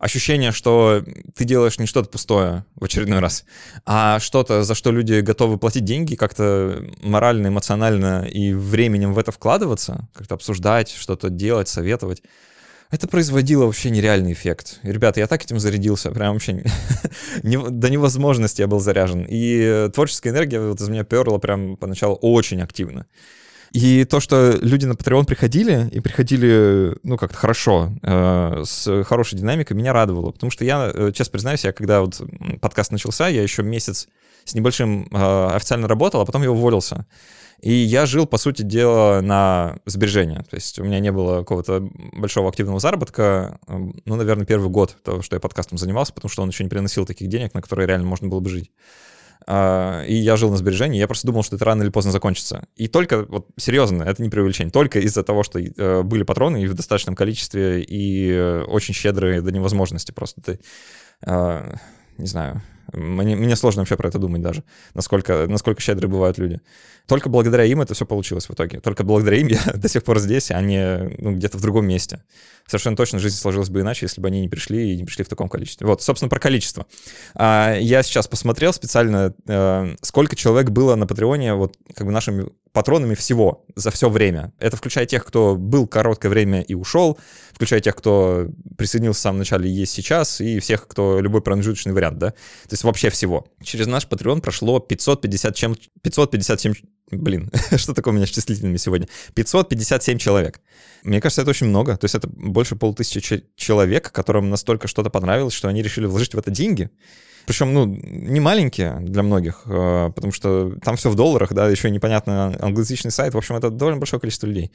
ощущение, 0.00 0.50
что 0.50 1.04
ты 1.36 1.44
делаешь 1.44 1.78
не 1.78 1.86
что-то 1.86 2.08
пустое 2.08 2.64
в 2.74 2.84
очередной 2.84 3.20
раз, 3.20 3.44
а 3.84 4.18
что-то, 4.18 4.64
за 4.64 4.74
что 4.74 4.90
люди 4.90 5.20
готовы 5.20 5.58
платить 5.58 5.84
деньги, 5.84 6.16
как-то 6.16 6.82
морально, 7.02 7.48
эмоционально 7.48 8.24
и 8.24 8.54
временем 8.54 9.12
в 9.12 9.18
это 9.18 9.30
вкладываться, 9.30 10.08
как-то 10.14 10.34
обсуждать, 10.34 10.90
что-то 10.90 11.28
делать, 11.28 11.68
советовать. 11.68 12.22
Это 12.90 13.06
производило 13.06 13.66
вообще 13.66 13.90
нереальный 13.90 14.32
эффект. 14.32 14.80
И, 14.82 14.90
ребята, 14.90 15.20
я 15.20 15.28
так 15.28 15.44
этим 15.44 15.60
зарядился, 15.60 16.10
прям 16.10 16.32
вообще 16.32 16.64
до 17.42 17.90
невозможности 17.90 18.62
я 18.62 18.66
был 18.66 18.80
заряжен. 18.80 19.26
И 19.28 19.88
творческая 19.94 20.30
энергия 20.30 20.60
вот 20.60 20.80
из 20.80 20.88
меня 20.88 21.04
перла 21.04 21.38
прям 21.38 21.76
поначалу 21.76 22.16
очень 22.16 22.62
активно. 22.62 23.06
И 23.72 24.04
то, 24.04 24.18
что 24.18 24.58
люди 24.60 24.84
на 24.84 24.92
Patreon 24.92 25.24
приходили, 25.24 25.88
и 25.92 26.00
приходили, 26.00 26.96
ну, 27.04 27.16
как-то 27.16 27.36
хорошо, 27.36 27.92
э, 28.02 28.62
с 28.64 29.04
хорошей 29.04 29.38
динамикой, 29.38 29.76
меня 29.76 29.92
радовало. 29.92 30.32
Потому 30.32 30.50
что 30.50 30.64
я, 30.64 30.90
э, 30.92 31.12
честно 31.14 31.32
признаюсь, 31.32 31.64
я 31.64 31.72
когда 31.72 32.00
вот 32.00 32.20
подкаст 32.60 32.90
начался, 32.90 33.28
я 33.28 33.42
еще 33.42 33.62
месяц 33.62 34.08
с 34.44 34.54
небольшим 34.54 35.08
э, 35.12 35.46
официально 35.54 35.86
работал, 35.86 36.20
а 36.20 36.26
потом 36.26 36.42
я 36.42 36.50
уволился. 36.50 37.06
И 37.60 37.72
я 37.72 38.06
жил, 38.06 38.26
по 38.26 38.38
сути 38.38 38.62
дела, 38.62 39.20
на 39.20 39.76
сбережения. 39.84 40.44
То 40.48 40.56
есть 40.56 40.78
у 40.78 40.84
меня 40.84 40.98
не 40.98 41.12
было 41.12 41.40
какого-то 41.40 41.88
большого 42.14 42.48
активного 42.48 42.80
заработка, 42.80 43.58
ну, 43.68 44.16
наверное, 44.16 44.46
первый 44.46 44.70
год 44.70 44.96
того, 45.04 45.20
что 45.20 45.36
я 45.36 45.40
подкастом 45.40 45.76
занимался, 45.76 46.14
потому 46.14 46.30
что 46.30 46.42
он 46.42 46.48
еще 46.48 46.64
не 46.64 46.70
приносил 46.70 47.04
таких 47.04 47.28
денег, 47.28 47.52
на 47.52 47.60
которые 47.60 47.86
реально 47.86 48.06
можно 48.06 48.28
было 48.28 48.40
бы 48.40 48.48
жить. 48.48 48.70
А, 49.46 50.04
и 50.04 50.14
я 50.14 50.36
жил 50.36 50.50
на 50.50 50.56
сбережении, 50.56 50.98
я 50.98 51.06
просто 51.06 51.26
думал, 51.26 51.42
что 51.42 51.56
это 51.56 51.64
рано 51.64 51.82
или 51.82 51.90
поздно 51.90 52.12
закончится. 52.12 52.66
И 52.76 52.88
только, 52.88 53.24
вот 53.24 53.48
серьезно, 53.56 54.02
это 54.02 54.22
не 54.22 54.28
преувеличение, 54.28 54.70
только 54.70 55.00
из-за 55.00 55.22
того, 55.22 55.42
что 55.42 55.58
э, 55.58 56.02
были 56.02 56.22
патроны 56.22 56.62
и 56.62 56.66
в 56.66 56.74
достаточном 56.74 57.14
количестве, 57.14 57.82
и 57.82 58.30
э, 58.30 58.62
очень 58.64 58.94
щедрые 58.94 59.40
до 59.40 59.50
невозможности 59.50 60.12
просто 60.12 60.40
ты, 60.40 60.60
а, 61.24 61.74
не 62.18 62.26
знаю, 62.26 62.62
мне, 62.92 63.36
мне 63.36 63.56
сложно 63.56 63.82
вообще 63.82 63.96
про 63.96 64.08
это 64.08 64.18
думать 64.18 64.42
даже, 64.42 64.64
насколько, 64.94 65.46
насколько 65.48 65.80
щедрые 65.80 66.10
бывают 66.10 66.38
люди. 66.38 66.60
Только 67.06 67.28
благодаря 67.28 67.64
им 67.64 67.80
это 67.80 67.94
все 67.94 68.06
получилось 68.06 68.48
в 68.48 68.52
итоге. 68.52 68.80
Только 68.80 69.04
благодаря 69.04 69.38
им 69.38 69.46
я 69.48 69.60
до 69.74 69.88
сих 69.88 70.04
пор 70.04 70.18
здесь, 70.18 70.50
а 70.50 70.60
не 70.60 71.10
ну, 71.18 71.34
где-то 71.34 71.58
в 71.58 71.60
другом 71.60 71.86
месте. 71.86 72.22
Совершенно 72.66 72.96
точно 72.96 73.18
жизнь 73.18 73.36
сложилась 73.36 73.68
бы 73.68 73.80
иначе, 73.80 74.06
если 74.06 74.20
бы 74.20 74.28
они 74.28 74.40
не 74.40 74.48
пришли 74.48 74.92
и 74.92 74.96
не 74.96 75.04
пришли 75.04 75.24
в 75.24 75.28
таком 75.28 75.48
количестве. 75.48 75.86
Вот, 75.86 76.02
собственно, 76.02 76.28
про 76.28 76.38
количество. 76.38 76.86
А, 77.34 77.74
я 77.76 78.02
сейчас 78.02 78.28
посмотрел 78.28 78.72
специально, 78.72 79.34
э, 79.48 79.94
сколько 80.02 80.36
человек 80.36 80.70
было 80.70 80.94
на 80.94 81.06
Патреоне 81.06 81.54
вот 81.54 81.76
как 81.94 82.06
бы 82.06 82.12
нашими 82.12 82.48
патронами 82.72 83.14
всего 83.14 83.64
за 83.74 83.90
все 83.90 84.08
время. 84.08 84.52
Это 84.58 84.76
включая 84.76 85.06
тех, 85.06 85.24
кто 85.24 85.56
был 85.56 85.88
короткое 85.88 86.28
время 86.28 86.62
и 86.62 86.74
ушел, 86.74 87.18
включая 87.52 87.80
тех, 87.80 87.96
кто 87.96 88.46
присоединился 88.78 89.18
в 89.18 89.22
самом 89.22 89.38
начале 89.38 89.68
и 89.68 89.72
есть 89.72 89.92
сейчас, 89.92 90.40
и 90.40 90.60
всех, 90.60 90.86
кто 90.86 91.20
любой 91.20 91.42
промежуточный 91.42 91.92
вариант, 91.92 92.18
да. 92.18 92.30
То 92.30 92.72
есть 92.72 92.79
вообще 92.84 93.10
всего. 93.10 93.46
Через 93.62 93.86
наш 93.86 94.06
Patreon 94.06 94.40
прошло 94.40 94.80
550 94.80 95.54
чем, 95.54 95.76
557 96.02 96.74
блин, 97.10 97.50
что 97.76 97.94
такое 97.94 98.12
у 98.12 98.16
меня 98.16 98.26
с 98.26 98.30
числительными 98.30 98.76
сегодня? 98.76 99.08
557 99.34 100.18
человек. 100.18 100.60
Мне 101.02 101.20
кажется, 101.20 101.42
это 101.42 101.50
очень 101.50 101.66
много. 101.66 101.96
То 101.96 102.04
есть 102.04 102.14
это 102.14 102.28
больше 102.28 102.76
полутысячи 102.76 103.44
человек, 103.56 104.12
которым 104.12 104.50
настолько 104.50 104.88
что-то 104.88 105.10
понравилось, 105.10 105.54
что 105.54 105.68
они 105.68 105.82
решили 105.82 106.06
вложить 106.06 106.34
в 106.34 106.38
это 106.38 106.50
деньги. 106.50 106.90
Причем, 107.46 107.72
ну, 107.72 107.86
не 107.86 108.38
маленькие 108.38 108.98
для 109.00 109.22
многих, 109.22 109.62
э, 109.64 110.10
потому 110.14 110.32
что 110.32 110.74
там 110.84 110.96
все 110.96 111.10
в 111.10 111.16
долларах, 111.16 111.52
да, 111.52 111.68
еще 111.68 111.90
непонятно 111.90 112.56
англоязычный 112.60 113.10
сайт. 113.10 113.34
В 113.34 113.38
общем, 113.38 113.56
это 113.56 113.70
довольно 113.70 113.98
большое 113.98 114.20
количество 114.20 114.46
людей. 114.46 114.70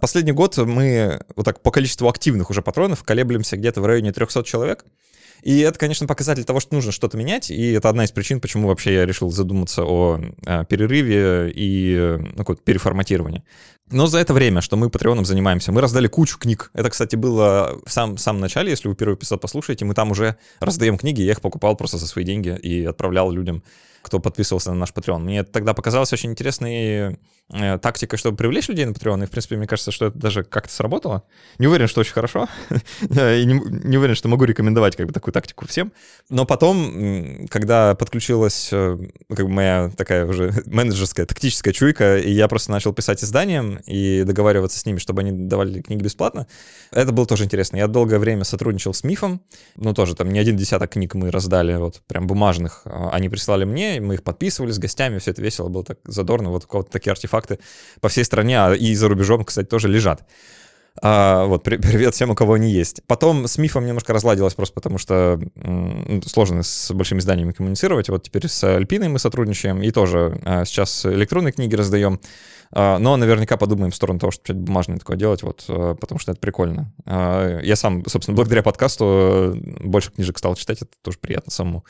Последний 0.00 0.32
год 0.32 0.56
мы 0.56 1.20
вот 1.36 1.44
так 1.44 1.60
по 1.60 1.70
количеству 1.70 2.08
активных 2.08 2.50
уже 2.50 2.62
патронов 2.62 3.02
колеблемся 3.02 3.56
где-то 3.56 3.80
в 3.82 3.86
районе 3.86 4.12
300 4.12 4.44
человек. 4.44 4.84
И 5.42 5.60
это, 5.60 5.78
конечно, 5.78 6.06
показатель 6.06 6.44
того, 6.44 6.60
что 6.60 6.74
нужно 6.74 6.92
что-то 6.92 7.16
менять, 7.16 7.50
и 7.50 7.72
это 7.72 7.88
одна 7.88 8.04
из 8.04 8.10
причин, 8.10 8.40
почему 8.40 8.68
вообще 8.68 8.94
я 8.94 9.06
решил 9.06 9.30
задуматься 9.30 9.84
о, 9.84 10.20
о 10.46 10.64
перерыве 10.64 11.52
и 11.54 12.18
ну, 12.36 12.44
переформатировании. 12.56 13.42
Но 13.90 14.06
за 14.06 14.18
это 14.18 14.34
время, 14.34 14.60
что 14.60 14.76
мы 14.76 14.90
Патреоном 14.90 15.24
занимаемся, 15.24 15.72
мы 15.72 15.80
раздали 15.80 16.08
кучу 16.08 16.38
книг. 16.38 16.70
Это, 16.74 16.90
кстати, 16.90 17.16
было 17.16 17.78
в 17.86 17.90
самом, 17.90 18.18
самом 18.18 18.40
начале, 18.40 18.70
если 18.70 18.88
вы 18.88 18.94
первый 18.94 19.14
эпизод 19.14 19.40
послушаете, 19.40 19.84
мы 19.84 19.94
там 19.94 20.10
уже 20.10 20.36
раздаем 20.60 20.98
книги, 20.98 21.22
я 21.22 21.32
их 21.32 21.40
покупал 21.40 21.76
просто 21.76 21.96
за 21.96 22.06
свои 22.06 22.24
деньги 22.24 22.56
и 22.56 22.84
отправлял 22.84 23.30
людям 23.30 23.62
кто 24.02 24.20
подписывался 24.20 24.70
на 24.70 24.76
наш 24.76 24.92
Patreon. 24.92 25.18
Мне 25.18 25.44
тогда 25.44 25.74
показалось 25.74 26.12
очень 26.12 26.30
интересной 26.30 27.18
тактикой, 27.50 28.18
чтобы 28.18 28.36
привлечь 28.36 28.68
людей 28.68 28.84
на 28.84 28.90
Patreon, 28.90 29.22
и, 29.22 29.26
в 29.26 29.30
принципе, 29.30 29.56
мне 29.56 29.66
кажется, 29.66 29.90
что 29.90 30.06
это 30.06 30.18
даже 30.18 30.44
как-то 30.44 30.72
сработало. 30.72 31.22
Не 31.58 31.66
уверен, 31.66 31.88
что 31.88 32.00
очень 32.00 32.12
хорошо, 32.12 32.46
и 32.70 33.44
не, 33.44 33.54
не 33.88 33.96
уверен, 33.96 34.14
что 34.14 34.28
могу 34.28 34.44
рекомендовать 34.44 34.96
как 34.96 35.06
бы 35.06 35.12
такую 35.12 35.32
тактику 35.32 35.66
всем. 35.66 35.92
Но 36.28 36.44
потом, 36.44 37.46
когда 37.48 37.94
подключилась 37.94 38.68
э, 38.70 38.98
как 39.34 39.46
бы 39.46 39.50
моя 39.50 39.90
такая 39.96 40.26
уже 40.26 40.52
менеджерская, 40.66 41.24
тактическая 41.24 41.72
чуйка, 41.72 42.18
и 42.18 42.30
я 42.30 42.48
просто 42.48 42.70
начал 42.70 42.92
писать 42.92 43.24
изданиям 43.24 43.78
и 43.86 44.24
договариваться 44.24 44.78
с 44.78 44.84
ними, 44.84 44.98
чтобы 44.98 45.22
они 45.22 45.32
давали 45.32 45.80
книги 45.80 46.02
бесплатно, 46.02 46.46
это 46.90 47.12
было 47.12 47.26
тоже 47.26 47.44
интересно. 47.44 47.78
Я 47.78 47.86
долгое 47.86 48.18
время 48.18 48.44
сотрудничал 48.44 48.92
с 48.92 49.04
Мифом, 49.04 49.40
ну 49.76 49.94
тоже 49.94 50.14
там 50.14 50.30
не 50.30 50.38
один 50.38 50.56
десяток 50.56 50.90
книг 50.90 51.14
мы 51.14 51.30
раздали, 51.30 51.76
вот 51.76 52.02
прям 52.06 52.26
бумажных, 52.26 52.82
а, 52.84 53.08
они 53.10 53.30
присылали 53.30 53.64
мне, 53.64 54.00
мы 54.00 54.14
их 54.14 54.22
подписывали 54.22 54.70
с 54.70 54.78
гостями, 54.78 55.18
все 55.18 55.30
это 55.30 55.40
весело, 55.40 55.68
было 55.68 55.84
так 55.84 55.98
задорно, 56.04 56.50
вот 56.50 56.90
такие 56.90 57.12
артефакты 57.12 57.37
по 58.00 58.08
всей 58.08 58.24
стране, 58.24 58.60
а 58.60 58.74
и 58.74 58.94
за 58.94 59.08
рубежом, 59.08 59.44
кстати, 59.44 59.66
тоже 59.66 59.88
лежат. 59.88 60.24
А, 61.02 61.44
вот, 61.44 61.62
привет 61.64 62.14
всем, 62.14 62.30
у 62.30 62.34
кого 62.34 62.54
они 62.54 62.70
есть. 62.70 63.02
Потом 63.06 63.46
с 63.46 63.58
мифом 63.58 63.86
немножко 63.86 64.12
разладилось 64.12 64.54
просто 64.54 64.74
потому, 64.74 64.98
что 64.98 65.40
м, 65.56 66.22
сложно 66.26 66.62
с 66.62 66.92
большими 66.92 67.20
изданиями 67.20 67.52
коммуницировать. 67.52 68.08
Вот 68.08 68.24
теперь 68.24 68.48
с 68.48 68.64
Альпиной 68.64 69.08
мы 69.08 69.18
сотрудничаем 69.18 69.82
и 69.82 69.90
тоже 69.90 70.40
а, 70.44 70.64
сейчас 70.64 71.06
электронные 71.06 71.52
книги 71.52 71.74
раздаем. 71.74 72.20
А, 72.70 72.98
но 72.98 73.16
наверняка 73.16 73.56
подумаем 73.56 73.90
в 73.90 73.94
сторону 73.94 74.18
того, 74.18 74.30
чтобы 74.30 74.60
бумажное 74.60 74.98
такое 74.98 75.16
делать, 75.16 75.42
вот, 75.42 75.64
а, 75.68 75.94
потому 75.94 76.18
что 76.18 76.32
это 76.32 76.40
прикольно. 76.40 76.92
А, 77.06 77.60
я 77.60 77.76
сам, 77.76 78.04
собственно, 78.06 78.36
благодаря 78.36 78.62
подкасту 78.62 79.04
э, 79.06 79.54
больше 79.80 80.10
книжек 80.10 80.38
стал 80.38 80.54
читать, 80.54 80.82
это 80.82 80.90
тоже 81.02 81.18
приятно 81.18 81.50
самому. 81.50 81.84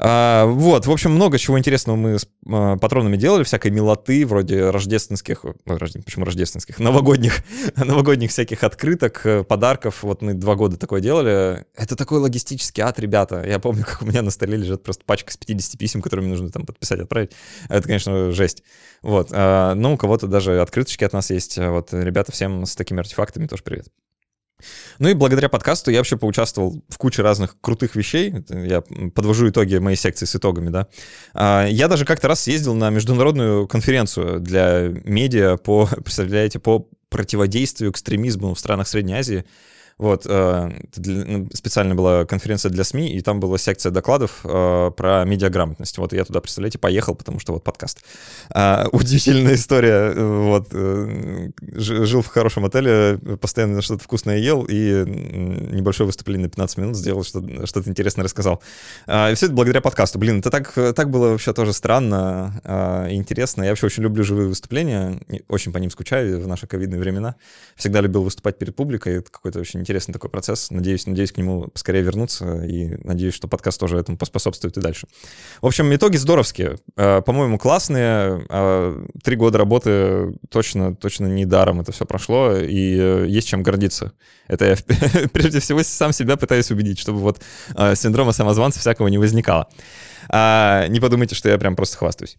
А, 0.00 0.46
вот, 0.46 0.86
в 0.86 0.90
общем, 0.92 1.10
много 1.10 1.38
чего 1.38 1.58
интересного 1.58 1.96
мы 1.96 2.18
с 2.20 2.28
а, 2.46 2.76
патронами 2.76 3.16
делали, 3.16 3.42
всякой 3.42 3.72
милоты, 3.72 4.24
вроде 4.24 4.70
рождественских, 4.70 5.44
почему 5.64 6.24
рождественских, 6.24 6.78
новогодних, 6.78 7.42
новогодних 7.76 8.30
всяких 8.30 8.62
открыток, 8.62 9.22
э, 9.24 9.42
подарков. 9.42 10.04
Вот 10.04 10.22
мы 10.22 10.34
два 10.34 10.54
года 10.54 10.76
такое 10.76 11.00
делали. 11.00 11.64
Это 11.76 11.96
такой 11.96 12.18
логистический 12.20 12.80
ад, 12.82 13.00
ребята. 13.00 13.44
Я 13.44 13.58
помню, 13.58 13.84
как 13.88 14.02
у 14.02 14.06
меня 14.06 14.22
на 14.22 14.30
столе 14.30 14.56
лежит 14.56 14.84
просто 14.84 15.04
пачка 15.04 15.32
с 15.32 15.36
50 15.36 15.76
писем, 15.78 16.00
которые 16.00 16.24
мне 16.24 16.32
нужно 16.32 16.50
там 16.50 16.64
подписать, 16.64 17.00
отправить. 17.00 17.32
Это, 17.68 17.82
конечно, 17.82 18.30
жесть. 18.30 18.62
Вот. 19.02 19.28
А, 19.32 19.74
но 19.74 19.94
у 19.94 19.96
кого-то 19.96 20.28
даже 20.28 20.60
открыточки 20.60 21.02
от 21.02 21.12
нас 21.12 21.30
есть. 21.30 21.58
Вот, 21.58 21.92
ребята, 21.92 22.30
всем 22.30 22.66
с 22.66 22.76
такими 22.76 23.00
артефактами 23.00 23.46
тоже 23.46 23.64
привет. 23.64 23.88
Ну 24.98 25.08
и 25.08 25.14
благодаря 25.14 25.48
подкасту 25.48 25.90
я 25.90 25.98
вообще 25.98 26.16
поучаствовал 26.16 26.82
в 26.88 26.98
куче 26.98 27.22
разных 27.22 27.56
крутых 27.60 27.94
вещей. 27.94 28.34
Я 28.48 28.82
подвожу 29.14 29.48
итоги 29.48 29.76
моей 29.78 29.96
секции 29.96 30.26
с 30.26 30.34
итогами, 30.34 30.70
да. 30.70 30.88
А, 31.34 31.66
я 31.66 31.88
даже 31.88 32.04
как-то 32.04 32.28
раз 32.28 32.42
съездил 32.42 32.74
на 32.74 32.90
международную 32.90 33.68
конференцию 33.68 34.40
для 34.40 34.88
медиа 35.04 35.56
по, 35.56 35.86
представляете, 36.04 36.58
по 36.58 36.88
противодействию 37.08 37.90
экстремизму 37.90 38.54
в 38.54 38.58
странах 38.58 38.88
Средней 38.88 39.14
Азии. 39.14 39.44
Вот, 39.98 40.26
э, 40.28 40.70
ну, 40.96 41.48
специально 41.52 41.94
была 41.96 42.24
конференция 42.24 42.70
для 42.70 42.84
СМИ, 42.84 43.16
и 43.16 43.20
там 43.20 43.40
была 43.40 43.58
секция 43.58 43.90
докладов 43.90 44.40
э, 44.44 44.90
про 44.96 45.24
медиаграмотность. 45.24 45.98
Вот 45.98 46.12
я 46.12 46.24
туда, 46.24 46.40
представляете, 46.40 46.78
поехал, 46.78 47.16
потому 47.16 47.40
что 47.40 47.52
вот 47.52 47.64
подкаст. 47.64 48.04
А, 48.50 48.86
удивительная 48.92 49.54
история. 49.54 50.12
Вот, 50.14 50.68
э, 50.72 51.50
жил 51.60 52.22
в 52.22 52.28
хорошем 52.28 52.64
отеле, 52.64 53.18
постоянно 53.40 53.82
что-то 53.82 54.04
вкусное 54.04 54.38
ел, 54.38 54.64
и 54.68 55.04
небольшое 55.04 56.06
выступление 56.06 56.44
на 56.44 56.50
15 56.50 56.78
минут 56.78 56.96
сделал, 56.96 57.24
что-то, 57.24 57.66
что-то 57.66 57.90
интересное 57.90 58.22
рассказал. 58.22 58.62
А, 59.06 59.32
и 59.32 59.34
все 59.34 59.46
это 59.46 59.54
благодаря 59.56 59.80
подкасту. 59.80 60.20
Блин, 60.20 60.38
это 60.38 60.50
так, 60.50 60.72
так 60.94 61.10
было 61.10 61.30
вообще 61.30 61.52
тоже 61.52 61.72
странно 61.72 62.60
а, 62.62 63.08
и 63.08 63.16
интересно. 63.16 63.64
Я 63.64 63.70
вообще 63.70 63.86
очень 63.86 64.04
люблю 64.04 64.22
живые 64.22 64.48
выступления, 64.48 65.20
очень 65.48 65.72
по 65.72 65.78
ним 65.78 65.90
скучаю 65.90 66.40
в 66.40 66.46
наши 66.46 66.68
ковидные 66.68 67.00
времена. 67.00 67.34
Всегда 67.74 68.00
любил 68.00 68.22
выступать 68.22 68.58
перед 68.58 68.76
публикой, 68.76 69.16
это 69.16 69.30
какой-то 69.30 69.58
очень 69.58 69.80
интересный 69.88 70.12
такой 70.12 70.28
процесс. 70.28 70.70
Надеюсь, 70.70 71.06
надеюсь 71.06 71.32
к 71.32 71.38
нему 71.38 71.68
скорее 71.74 72.02
вернуться, 72.02 72.62
и 72.62 72.98
надеюсь, 73.02 73.32
что 73.32 73.48
подкаст 73.48 73.80
тоже 73.80 73.96
этому 73.96 74.18
поспособствует 74.18 74.76
и 74.76 74.80
дальше. 74.80 75.06
В 75.62 75.66
общем, 75.66 75.94
итоги 75.94 76.18
здоровские. 76.18 76.76
Э, 76.96 77.22
по-моему, 77.22 77.58
классные. 77.58 78.44
Э, 78.50 79.06
три 79.24 79.36
года 79.36 79.56
работы 79.56 80.34
точно, 80.50 80.94
точно 80.94 81.26
не 81.26 81.46
даром 81.46 81.80
это 81.80 81.92
все 81.92 82.04
прошло, 82.04 82.54
и 82.54 82.98
э, 82.98 83.26
есть 83.28 83.48
чем 83.48 83.62
гордиться. 83.62 84.12
Это 84.46 84.66
я 84.66 84.76
прежде 85.32 85.60
всего 85.60 85.82
сам 85.82 86.12
себя 86.12 86.36
пытаюсь 86.36 86.70
убедить, 86.70 86.98
чтобы 86.98 87.20
вот 87.20 87.40
синдрома 87.94 88.32
самозванца 88.32 88.80
всякого 88.80 89.08
не 89.08 89.18
возникало. 89.18 89.68
Не 90.30 91.00
подумайте, 91.00 91.34
что 91.34 91.48
я 91.48 91.56
прям 91.56 91.74
просто 91.76 91.96
хвастаюсь. 91.96 92.36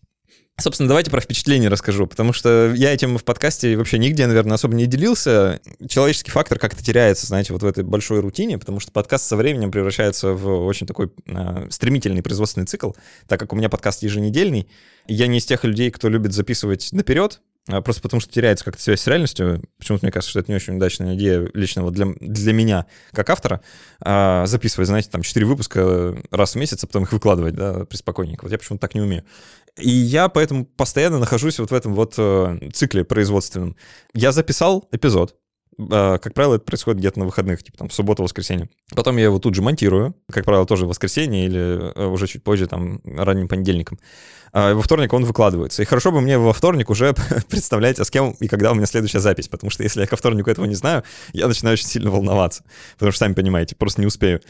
Собственно, 0.60 0.89
давайте 0.89 1.10
про 1.10 1.22
впечатление 1.22 1.70
расскажу, 1.70 2.06
потому 2.06 2.34
что 2.34 2.74
я 2.75 2.94
этим 2.94 3.18
в 3.18 3.24
подкасте 3.24 3.78
вообще 3.78 3.98
нигде, 3.98 4.28
наверное, 4.28 4.56
особо 4.56 4.75
не 4.75 4.88
делился. 4.88 5.62
Человеческий 5.88 6.32
фактор 6.32 6.60
как-то 6.60 6.84
теряется, 6.84 7.28
знаете, 7.28 7.54
вот 7.54 7.63
в 7.63 7.66
этой 7.66 7.84
большой 7.84 8.20
рутине, 8.20 8.58
потому 8.58 8.80
что 8.80 8.92
подкаст 8.92 9.25
со 9.25 9.38
временем 9.38 9.72
превращается 9.72 10.34
в 10.34 10.66
очень 10.66 10.86
такой 10.86 11.12
э, 11.28 11.68
стремительный 11.70 12.22
производственный 12.22 12.66
цикл, 12.66 12.92
так 13.28 13.39
как 13.39 13.54
у 13.54 13.56
меня 13.56 13.70
подкаст 13.70 14.04
еженедельный. 14.04 14.68
Я 15.08 15.28
не 15.28 15.38
из 15.38 15.46
тех 15.46 15.63
людей, 15.63 15.92
кто 15.92 16.10
любит 16.10 16.34
записывать 16.34 16.92
наперед, 16.92 17.42
просто 17.84 18.02
потому 18.02 18.20
что 18.20 18.32
теряется 18.32 18.66
как-то 18.66 18.82
связь 18.82 19.02
с 19.02 19.08
реальностью. 19.08 19.64
Почему-то 19.78 20.06
мне 20.06 20.12
кажется, 20.12 20.32
что 20.32 20.40
это 20.40 20.52
не 20.52 20.56
очень 20.56 20.76
удачная 20.78 21.16
идея 21.16 21.50
лично 21.54 21.84
вот 21.84 21.94
для, 21.94 22.08
для 22.20 22.54
меня, 22.54 22.86
как 23.12 23.30
автора, 23.30 23.62
а, 24.02 24.46
записывать, 24.46 24.88
знаете, 24.88 25.10
там 25.10 25.22
4 25.22 25.46
выпуска 25.46 26.18
раз 26.32 26.54
в 26.54 26.56
месяц, 26.56 26.84
а 26.84 26.88
потом 26.88 27.04
их 27.04 27.12
выкладывать, 27.12 27.56
да, 27.56 27.86
приспокойненько. 27.86 28.44
Вот 28.46 28.52
я 28.52 28.58
почему-то 28.58 28.82
так 28.82 28.96
не 28.96 29.02
умею. 29.02 29.24
И 29.78 29.90
я 29.90 30.30
поэтому 30.30 30.66
постоянно 30.66 31.20
нахожусь 31.20 31.60
вот 31.60 31.72
в 31.72 31.74
этом 31.74 31.94
вот 31.94 32.16
э, 32.18 32.70
цикле 32.74 33.04
производственном. 33.04 33.76
Я 34.14 34.32
записал 34.32 34.88
эпизод, 34.92 35.36
а, 35.92 36.18
как 36.18 36.34
правило, 36.34 36.56
это 36.56 36.66
происходит 36.66 37.00
где-то 37.00 37.20
на 37.20 37.26
выходных, 37.26 37.64
типа 37.64 37.78
там 37.78 37.90
суббота, 37.90 38.22
воскресенье. 38.22 38.70
Потом 38.96 39.18
я 39.18 39.26
его 39.26 39.40
тут 39.40 39.56
же 39.56 39.62
монтирую, 39.62 40.16
как 40.30 40.46
правило, 40.46 40.66
тоже 40.66 40.86
в 40.86 40.90
воскресенье 40.90 41.46
или 41.46 41.94
э, 41.96 42.06
уже 42.06 42.28
чуть 42.28 42.44
позже, 42.44 42.68
там, 42.68 43.02
ранним 43.06 43.48
понедельником. 43.48 44.00
А 44.51 44.74
во 44.74 44.82
вторник 44.82 45.13
он 45.13 45.25
выкладывается. 45.25 45.82
И 45.82 45.86
хорошо 45.86 46.12
бы 46.12 46.22
мне 46.22 46.38
во 46.38 46.53
вторник 46.53 46.89
уже 46.89 47.13
представлять, 47.50 48.00
а 48.00 48.06
с 48.06 48.12
кем 48.12 48.32
и 48.39 48.48
когда 48.48 48.72
у 48.72 48.75
меня 48.75 48.86
следующая 48.86 49.20
запись, 49.20 49.48
потому 49.48 49.72
что 49.72 49.84
если 49.84 50.01
я 50.01 50.08
ко 50.08 50.15
вторнику 50.15 50.50
этого 50.50 50.65
не 50.65 50.75
знаю, 50.75 51.03
я 51.34 51.48
начинаю 51.48 51.74
очень 51.74 51.88
сильно 51.88 52.12
волноваться, 52.12 52.63
потому 52.96 53.12
что, 53.12 53.20
сами 53.20 53.34
понимаете, 53.34 53.75
просто 53.75 54.01
не 54.01 54.08
успею. 54.08 54.41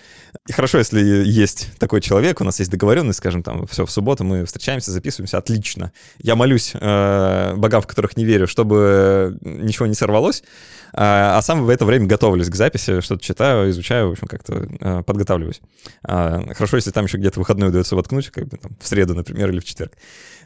И 0.47 0.51
хорошо, 0.51 0.77
если 0.77 1.01
есть 1.01 1.77
такой 1.79 2.01
человек, 2.01 2.41
у 2.41 2.43
нас 2.43 2.59
есть 2.59 2.71
договоренность, 2.71 3.19
скажем, 3.19 3.43
там, 3.43 3.67
все, 3.67 3.85
в 3.85 3.91
субботу 3.91 4.23
мы 4.23 4.45
встречаемся, 4.45 4.91
записываемся, 4.91 5.37
отлично. 5.37 5.91
Я 6.19 6.35
молюсь 6.35 6.71
э, 6.73 7.53
богам, 7.55 7.81
в 7.81 7.87
которых 7.87 8.17
не 8.17 8.25
верю, 8.25 8.47
чтобы 8.47 9.37
ничего 9.41 9.87
не 9.87 9.95
сорвалось, 9.95 10.43
а, 10.93 11.37
а 11.37 11.41
сам 11.41 11.65
в 11.65 11.69
это 11.69 11.85
время 11.85 12.07
готовлюсь 12.07 12.49
к 12.49 12.55
записи, 12.55 13.01
что-то 13.01 13.23
читаю, 13.23 13.69
изучаю, 13.69 14.09
в 14.09 14.11
общем, 14.13 14.27
как-то 14.27 14.67
э, 14.79 15.03
подготавливаюсь. 15.03 15.61
А, 16.03 16.41
хорошо, 16.53 16.77
если 16.77 16.91
там 16.91 17.05
еще 17.05 17.17
где-то 17.17 17.39
выходной 17.39 17.69
удается 17.69 17.95
воткнуть, 17.95 18.29
как 18.29 18.47
бы 18.47 18.57
там 18.57 18.71
в 18.79 18.87
среду, 18.87 19.13
например, 19.13 19.49
или 19.49 19.59
в 19.59 19.65
четверг. 19.65 19.88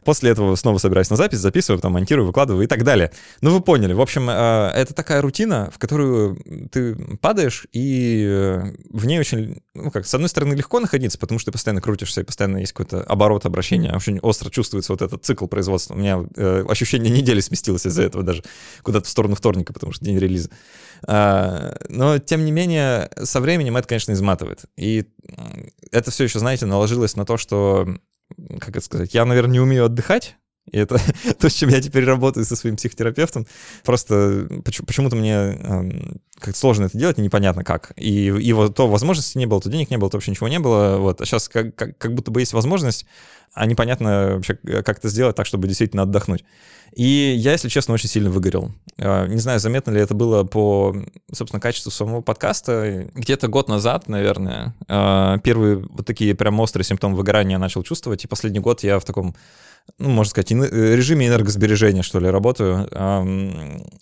После 0.04 0.32
этого 0.32 0.56
снова 0.56 0.78
собираюсь 0.78 1.10
на 1.10 1.16
запись, 1.16 1.40
записываю, 1.40 1.80
там 1.80 1.94
монтирую, 1.94 2.28
выкладываю 2.28 2.64
и 2.64 2.68
так 2.68 2.84
далее. 2.84 3.12
Ну, 3.42 3.52
вы 3.52 3.62
поняли. 3.62 3.94
В 3.94 4.02
общем, 4.02 4.30
э, 4.30 4.72
это 4.76 4.94
такая 4.94 5.22
рутина, 5.22 5.72
в 5.74 5.80
которую 5.80 6.38
ты 6.72 6.96
падаешь, 7.18 7.68
и 7.72 8.26
э, 8.28 8.74
в 8.90 9.06
ней 9.06 9.20
очень, 9.20 9.62
ну 9.74 9.92
как, 9.92 10.06
с 10.06 10.14
одной 10.14 10.30
стороны, 10.30 10.54
легко 10.54 10.80
находиться, 10.80 11.18
потому 11.18 11.40
что 11.40 11.52
ты 11.52 11.54
постоянно 11.54 11.82
крутишься, 11.82 12.22
и 12.22 12.24
постоянно 12.24 12.58
есть 12.58 12.74
какой-то 12.74 13.04
оборот 13.04 13.46
обращения. 13.46 13.96
Очень 13.96 14.20
остро 14.20 14.50
чувствуется 14.50 14.94
вот 14.94 15.02
этот 15.02 15.24
цикл 15.24 15.48
производства. 15.48 15.94
У 15.94 15.98
меня 15.98 16.26
э, 16.36 16.66
ощущение 16.68 17.12
недели 17.12 17.40
сместилось 17.40 17.86
из-за 17.86 18.04
этого 18.04 18.24
даже 18.24 18.44
куда-то 18.82 19.08
в 19.08 19.10
сторону 19.10 19.36
вторника, 19.36 19.74
потому 19.74 19.94
что 19.94 20.04
день 20.04 20.18
релиза. 20.18 20.50
А, 21.06 21.78
но, 21.90 22.18
тем 22.20 22.46
не 22.46 22.52
менее, 22.52 23.10
со 23.24 23.40
временем 23.40 23.78
это, 23.78 23.88
конечно, 23.88 24.12
изматывает. 24.12 24.66
И 24.78 25.06
это 25.92 26.12
все 26.12 26.26
еще, 26.26 26.40
знаете, 26.40 26.66
наложилось 26.66 27.16
на 27.16 27.26
то, 27.26 27.38
что 27.38 27.88
как 28.60 28.70
это 28.70 28.82
сказать, 28.82 29.14
я, 29.14 29.26
наверное, 29.26 29.54
не 29.54 29.60
умею 29.60 29.86
отдыхать, 29.86 30.38
и 30.72 30.78
это 30.78 31.00
то, 31.40 31.50
с 31.50 31.54
чем 31.54 31.70
я 31.70 31.82
теперь 31.82 32.06
работаю 32.06 32.46
со 32.46 32.56
своим 32.56 32.76
психотерапевтом. 32.76 33.48
Просто 33.84 34.48
почему-то 34.64 35.16
мне 35.16 35.34
эм, 35.34 36.22
как 36.44 36.58
сложно 36.58 36.86
это 36.86 36.98
делать, 36.98 37.18
непонятно 37.18 37.64
как. 37.64 37.94
И, 37.96 38.28
и 38.28 38.54
вот 38.54 38.76
то 38.76 38.88
возможности 38.88 39.38
не 39.38 39.46
было, 39.46 39.62
то 39.62 39.70
денег 39.70 39.90
не 39.90 39.98
было, 39.98 40.10
то 40.10 40.18
вообще 40.18 40.32
ничего 40.32 40.50
не 40.50 40.60
было. 40.60 40.98
Вот. 40.98 41.22
А 41.22 41.26
сейчас 41.26 41.48
как, 41.48 41.74
как, 41.76 41.98
как 41.98 42.14
будто 42.14 42.32
бы 42.32 42.42
есть 42.42 42.54
возможность, 42.54 43.06
а 43.54 43.66
непонятно 43.66 44.34
вообще, 44.36 44.56
как 44.56 44.98
это 44.98 45.08
сделать 45.08 45.36
так, 45.36 45.46
чтобы 45.46 45.68
действительно 45.68 46.04
отдохнуть. 46.04 46.44
И 46.96 47.34
я, 47.38 47.54
если 47.54 47.70
честно, 47.70 47.94
очень 47.94 48.10
сильно 48.10 48.30
выгорел. 48.30 48.72
Э, 48.98 49.28
не 49.28 49.40
знаю, 49.40 49.60
заметно 49.60 49.92
ли 49.92 50.02
это 50.02 50.14
было 50.14 50.44
по, 50.44 50.96
собственно, 51.32 51.60
качеству 51.60 51.92
самого 51.92 52.22
подкаста. 52.22 53.08
Где-то 53.16 53.48
год 53.48 53.68
назад, 53.68 54.08
наверное, 54.08 54.76
э, 54.88 55.38
первые 55.44 55.78
вот 55.78 56.06
такие 56.06 56.36
прям 56.36 56.60
острые 56.60 56.86
симптомы 56.86 57.16
выгорания 57.16 57.54
я 57.54 57.60
начал 57.60 57.84
чувствовать. 57.84 58.24
И 58.24 58.28
последний 58.28 58.60
год 58.60 58.84
я 58.84 59.00
в 59.00 59.06
таком 59.06 59.36
ну, 60.00 60.10
можно 60.10 60.30
сказать, 60.30 60.52
э, 60.52 60.96
режиме 60.96 61.28
энергосбережения, 61.28 62.04
что 62.04 62.20
ли, 62.20 62.30
работаю. 62.30 62.88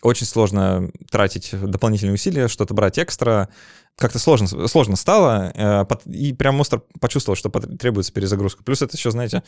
Очень 0.02 0.26
сложно 0.26 0.92
тратить 1.10 1.52
дополнительные 1.54 2.14
усилия, 2.14 2.31
что-то 2.48 2.74
брать 2.74 3.00
экстра. 3.00 3.50
Как-то 3.98 4.20
сложно, 4.20 4.48
сложно 4.68 4.96
стало, 4.96 5.52
э, 5.54 5.86
и 6.12 6.34
прям 6.34 6.60
остро 6.60 6.82
почувствовал, 7.00 7.36
что 7.36 7.50
требуется 7.50 8.12
перезагрузка. 8.12 8.64
Плюс 8.64 8.82
это 8.82 8.98
еще, 8.98 9.12
знаете, 9.12 9.44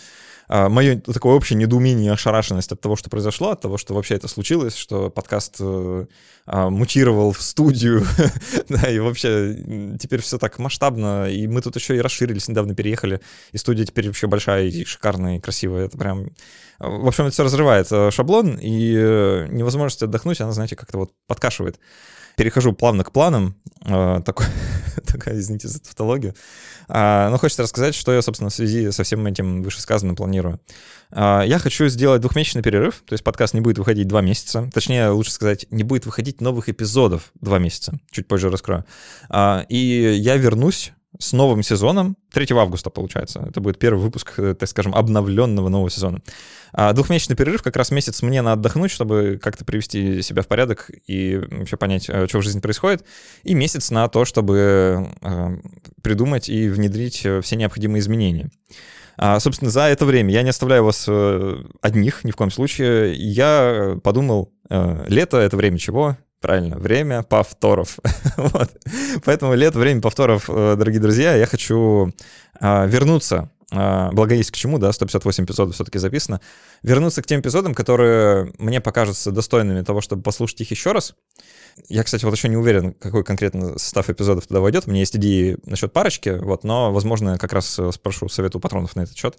а, 0.47 0.69
мое 0.69 0.99
такое 0.99 1.33
общее 1.33 1.57
недоумение 1.57 2.07
и 2.07 2.13
ошарашенность 2.13 2.71
от 2.71 2.81
того, 2.81 2.95
что 2.95 3.09
произошло, 3.09 3.51
от 3.51 3.61
того, 3.61 3.77
что 3.77 3.93
вообще 3.93 4.15
это 4.15 4.27
случилось, 4.27 4.75
что 4.75 5.09
подкаст 5.09 5.55
э, 5.59 6.05
а, 6.45 6.69
мутировал 6.69 7.31
в 7.31 7.41
студию, 7.41 8.05
да, 8.69 8.89
и 8.89 8.99
вообще 8.99 9.55
теперь 9.99 10.21
все 10.21 10.37
так 10.37 10.59
масштабно, 10.59 11.29
и 11.29 11.47
мы 11.47 11.61
тут 11.61 11.75
еще 11.75 11.95
и 11.95 12.01
расширились, 12.01 12.47
недавно 12.47 12.75
переехали, 12.75 13.21
и 13.53 13.57
студия 13.57 13.85
теперь 13.85 14.07
вообще 14.07 14.27
большая 14.27 14.65
и 14.65 14.83
шикарная, 14.83 15.37
и 15.37 15.41
красивая, 15.41 15.85
это 15.85 15.97
прям... 15.97 16.29
В 16.79 17.07
общем, 17.07 17.25
это 17.25 17.33
все 17.33 17.43
разрывает 17.43 17.87
э, 17.91 18.11
шаблон, 18.11 18.57
и 18.57 18.93
э, 18.95 19.47
невозможность 19.49 20.03
отдохнуть, 20.03 20.41
она, 20.41 20.51
знаете, 20.51 20.75
как-то 20.75 20.97
вот 20.97 21.11
подкашивает. 21.27 21.79
Перехожу 22.35 22.73
плавно 22.73 23.03
к 23.03 23.11
планам. 23.11 23.55
Э, 23.85 24.21
такой, 24.25 24.45
такая, 25.05 25.39
извините 25.39 25.67
за 25.67 25.79
тавтологию. 25.79 26.35
А, 26.87 27.29
но 27.29 27.37
хочется 27.37 27.63
рассказать, 27.63 27.95
что 27.95 28.13
я, 28.13 28.21
собственно, 28.21 28.49
в 28.49 28.53
связи 28.53 28.91
со 28.91 29.03
всем 29.03 29.25
этим 29.25 29.61
вышесказанным 29.61 30.15
планирую. 30.15 30.59
А, 31.11 31.43
я 31.43 31.59
хочу 31.59 31.87
сделать 31.87 32.21
двухмесячный 32.21 32.61
перерыв, 32.61 33.03
то 33.05 33.13
есть 33.13 33.23
подкаст 33.23 33.53
не 33.53 33.61
будет 33.61 33.77
выходить 33.77 34.07
два 34.07 34.21
месяца. 34.21 34.69
Точнее, 34.73 35.09
лучше 35.09 35.31
сказать, 35.31 35.65
не 35.69 35.83
будет 35.83 36.05
выходить 36.05 36.41
новых 36.41 36.69
эпизодов 36.69 37.31
два 37.39 37.59
месяца. 37.59 37.99
Чуть 38.11 38.27
позже 38.27 38.49
раскрою. 38.49 38.85
А, 39.29 39.65
и 39.69 39.77
я 39.77 40.37
вернусь 40.37 40.93
с 41.19 41.33
новым 41.33 41.63
сезоном 41.63 42.17
3 42.31 42.47
августа, 42.55 42.89
получается. 42.89 43.45
Это 43.47 43.61
будет 43.61 43.77
первый 43.77 43.99
выпуск, 43.99 44.33
э, 44.37 44.55
так 44.55 44.67
скажем, 44.67 44.95
обновленного 44.95 45.69
нового 45.69 45.89
сезона. 45.89 46.21
А 46.71 46.91
двухмесячный 46.93 47.35
перерыв, 47.35 47.61
как 47.61 47.75
раз 47.75 47.91
месяц 47.91 48.21
мне 48.21 48.41
надо 48.41 48.61
отдохнуть, 48.61 48.91
чтобы 48.91 49.39
как-то 49.41 49.63
привести 49.63 50.21
себя 50.21 50.41
в 50.41 50.47
порядок 50.47 50.89
и 51.07 51.39
вообще 51.51 51.77
понять, 51.77 52.09
э, 52.09 52.27
что 52.27 52.39
в 52.39 52.43
жизни 52.43 52.59
происходит. 52.59 53.05
И 53.43 53.53
месяц 53.53 53.91
на 53.91 54.07
то, 54.07 54.25
чтобы 54.25 55.07
э, 55.21 55.57
придумать 56.01 56.49
и 56.49 56.67
внедрить 56.69 57.27
все 57.41 57.55
необходимые 57.55 57.99
изменения. 57.99 58.49
А, 59.15 59.39
собственно, 59.39 59.69
за 59.69 59.81
это 59.83 60.05
время 60.05 60.33
я 60.33 60.41
не 60.41 60.49
оставляю 60.49 60.83
вас 60.83 61.07
одних 61.81 62.23
ни 62.23 62.31
в 62.31 62.35
коем 62.35 62.49
случае. 62.49 63.13
Я 63.13 63.99
подумал, 64.03 64.51
лето— 64.69 65.37
это 65.39 65.55
время 65.55 65.77
чего? 65.77 66.17
Правильно, 66.43 66.77
время 66.77 67.23
повторов. 67.23 67.99
вот. 68.35 68.69
Поэтому 69.23 69.53
лето, 69.53 69.79
время 69.79 70.01
повторов, 70.01 70.49
э, 70.49 70.75
дорогие 70.77 70.99
друзья. 70.99 71.35
Я 71.37 71.45
хочу 71.45 72.11
а, 72.59 72.85
вернуться 72.85 73.49
а, 73.71 74.11
благо 74.11 74.35
есть 74.35 74.51
к 74.51 74.55
чему, 74.55 74.77
да, 74.77 74.91
158 74.91 75.45
эпизодов 75.45 75.73
все-таки 75.73 75.97
записано, 75.97 76.41
вернуться 76.83 77.21
к 77.21 77.25
тем 77.25 77.39
эпизодам, 77.39 77.73
которые 77.73 78.51
мне 78.59 78.81
покажутся 78.81 79.31
достойными 79.31 79.81
того, 79.81 80.01
чтобы 80.01 80.21
послушать 80.21 80.61
их 80.61 80.71
еще 80.71 80.91
раз. 80.91 81.15
Я, 81.89 82.03
кстати, 82.03 82.25
вот 82.25 82.35
еще 82.35 82.49
не 82.49 82.57
уверен, 82.57 82.93
какой 82.93 83.23
конкретно 83.23 83.77
состав 83.77 84.09
эпизодов 84.09 84.47
туда 84.47 84.59
войдет. 84.59 84.83
У 84.85 84.91
меня 84.91 85.01
есть 85.01 85.15
идеи 85.15 85.57
насчет 85.65 85.91
парочки, 85.91 86.29
вот, 86.29 86.63
но, 86.63 86.91
возможно, 86.91 87.37
как 87.37 87.53
раз 87.53 87.77
э, 87.79 87.91
спрошу 87.91 88.29
совет 88.29 88.55
у 88.55 88.59
патронов 88.59 88.95
на 88.95 89.01
этот 89.01 89.17
счет. 89.17 89.37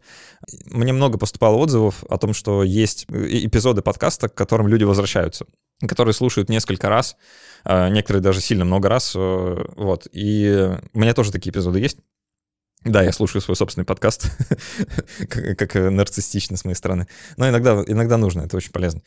Мне 0.67 0.93
много 0.93 1.19
поступало 1.19 1.57
отзывов 1.57 2.05
о 2.09 2.19
том, 2.19 2.35
что 2.35 2.63
есть 2.63 3.07
э, 3.09 3.27
эпизоды 3.47 3.83
подкаста, 3.83 4.29
к 4.29 4.35
которым 4.35 4.69
люди 4.69 4.85
возвращаются 4.85 5.47
которые 5.87 6.15
слушают 6.15 6.49
несколько 6.49 6.89
раз, 6.89 7.17
а, 7.65 7.89
некоторые 7.89 8.23
даже 8.23 8.41
сильно 8.41 8.65
много 8.65 8.89
раз, 8.89 9.13
э, 9.17 9.65
вот. 9.77 10.07
И 10.13 10.71
у 10.93 10.99
меня 10.99 11.15
тоже 11.15 11.33
такие 11.33 11.51
эпизоды 11.51 11.81
есть. 11.81 11.99
Да, 12.85 13.03
я 13.03 13.13
слушаю 13.13 13.41
свой 13.41 13.57
собственный 13.57 13.87
подкаст, 13.87 14.31
как, 15.31 15.59
как 15.59 15.75
нарциссично 15.75 16.59
с 16.59 16.65
моей 16.65 16.75
стороны. 16.75 17.07
Но 17.39 17.49
иногда, 17.49 17.83
иногда 17.87 18.19
нужно, 18.19 18.43
это 18.43 18.59
очень 18.59 18.73
полезно. 18.73 19.01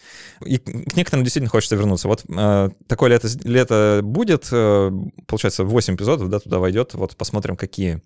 И 0.44 0.58
к 0.58 0.96
некоторым 0.96 1.24
действительно 1.24 1.50
хочется 1.50 1.76
вернуться. 1.76 2.08
Вот 2.08 2.26
э, 2.28 2.70
такое 2.88 3.12
лето, 3.12 3.28
лето 3.44 4.02
будет, 4.04 4.48
э, 4.52 4.92
получается, 5.28 5.64
8 5.64 5.96
эпизодов, 5.96 6.30
да, 6.30 6.40
туда 6.40 6.58
войдет. 6.58 6.96
Вот 6.96 7.16
посмотрим, 7.16 7.56
какие. 7.56 8.02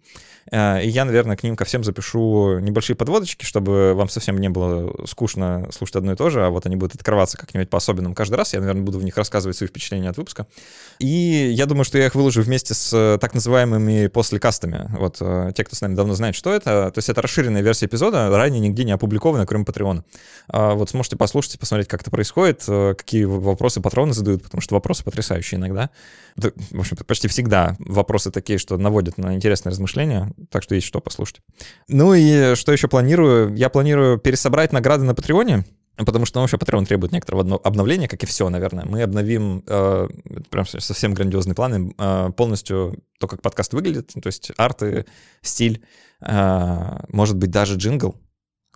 Э, 0.52 0.84
и 0.84 0.90
я, 0.90 1.06
наверное, 1.06 1.36
к 1.38 1.44
ним 1.44 1.56
ко 1.56 1.66
всем 1.66 1.84
запишу 1.84 2.60
небольшие 2.60 2.96
подводочки, 2.96 3.46
чтобы 3.46 3.94
вам 3.94 4.10
совсем 4.10 4.38
не 4.38 4.50
было 4.50 5.06
скучно 5.06 5.70
слушать 5.72 5.98
одно 5.98 6.14
и 6.14 6.16
то 6.16 6.30
же, 6.30 6.46
а 6.46 6.50
вот 6.50 6.66
они 6.66 6.76
будут 6.76 6.96
открываться 6.96 7.38
как-нибудь 7.38 7.70
по-особенному 7.70 8.16
каждый 8.16 8.36
раз. 8.36 8.54
Я, 8.54 8.60
наверное, 8.60 8.84
буду 8.84 9.00
в 9.00 9.04
них 9.04 9.18
рассказывать 9.18 9.58
свои 9.58 9.68
впечатления 9.70 10.10
от 10.10 10.18
выпуска. 10.18 10.48
И 11.00 11.08
я 11.08 11.66
думаю, 11.66 11.86
что 11.86 11.98
я 11.98 12.08
их 12.08 12.16
выложу 12.16 12.42
вместе 12.42 12.74
с 12.74 12.92
э, 12.94 13.18
так 13.20 13.34
называемыми 13.34 14.08
послекастами. 14.08 14.90
Вот 14.98 15.18
э, 15.22 15.52
те, 15.62 15.66
кто 15.66 15.76
с 15.76 15.82
нами 15.82 15.96
давно 15.96 16.14
знает, 16.16 16.36
что 16.36 16.52
это. 16.54 16.92
То 16.92 16.98
есть 16.98 17.10
это 17.10 17.22
расширенная 17.22 17.62
версия 17.62 17.86
эпизода, 17.86 18.30
ранее 18.36 18.60
нигде 18.60 18.84
не 18.84 18.92
опубликована, 18.92 19.46
кроме 19.46 19.66
Патреона. 19.66 20.04
А 20.48 20.74
вот 20.74 20.90
сможете 20.90 21.16
послушать, 21.16 21.60
посмотреть, 21.60 21.88
как 21.88 22.02
это 22.02 22.12
происходит, 22.12 22.64
какие 22.66 23.26
вопросы 23.26 23.82
патроны 23.82 24.14
задают, 24.14 24.44
потому 24.44 24.62
что 24.62 24.76
вопросы 24.76 25.04
потрясающие 25.04 25.60
иногда. 25.60 25.90
В 26.36 26.80
общем, 26.80 26.98
почти 27.06 27.28
всегда 27.28 27.76
вопросы 27.80 28.32
такие, 28.32 28.58
что 28.58 28.78
наводят 28.78 29.18
на 29.18 29.36
интересные 29.36 29.72
размышления 29.72 30.34
так 30.50 30.64
что 30.64 30.76
есть 30.76 30.88
что 30.88 31.00
послушать. 31.00 31.42
Ну 31.88 32.14
и 32.14 32.56
что 32.56 32.72
еще 32.72 32.88
планирую? 32.88 33.56
Я 33.56 33.70
планирую 33.70 34.18
пересобрать 34.18 34.74
награды 34.74 35.04
на 35.04 35.14
Патреоне, 35.14 35.66
Потому 36.06 36.26
что, 36.26 36.40
ну, 36.40 36.44
вообще, 36.44 36.58
Patreon 36.58 36.86
требует 36.86 37.12
некоторого 37.12 37.58
обновления, 37.58 38.08
как 38.08 38.24
и 38.24 38.26
все, 38.26 38.50
наверное. 38.50 38.86
Мы 38.86 39.02
обновим 39.02 39.64
э, 39.68 40.08
прям 40.50 40.66
совсем 40.66 41.14
грандиозные 41.14 41.56
планы, 41.56 41.94
э, 41.98 42.30
полностью 42.36 43.04
то, 43.20 43.28
как 43.28 43.42
подкаст 43.42 43.74
выглядит, 43.74 44.14
то 44.14 44.28
есть 44.28 44.52
арты, 44.58 45.06
стиль, 45.42 45.84
э, 46.22 47.00
может 47.10 47.38
быть, 47.38 47.52
даже 47.52 47.76
джингл. 47.76 48.16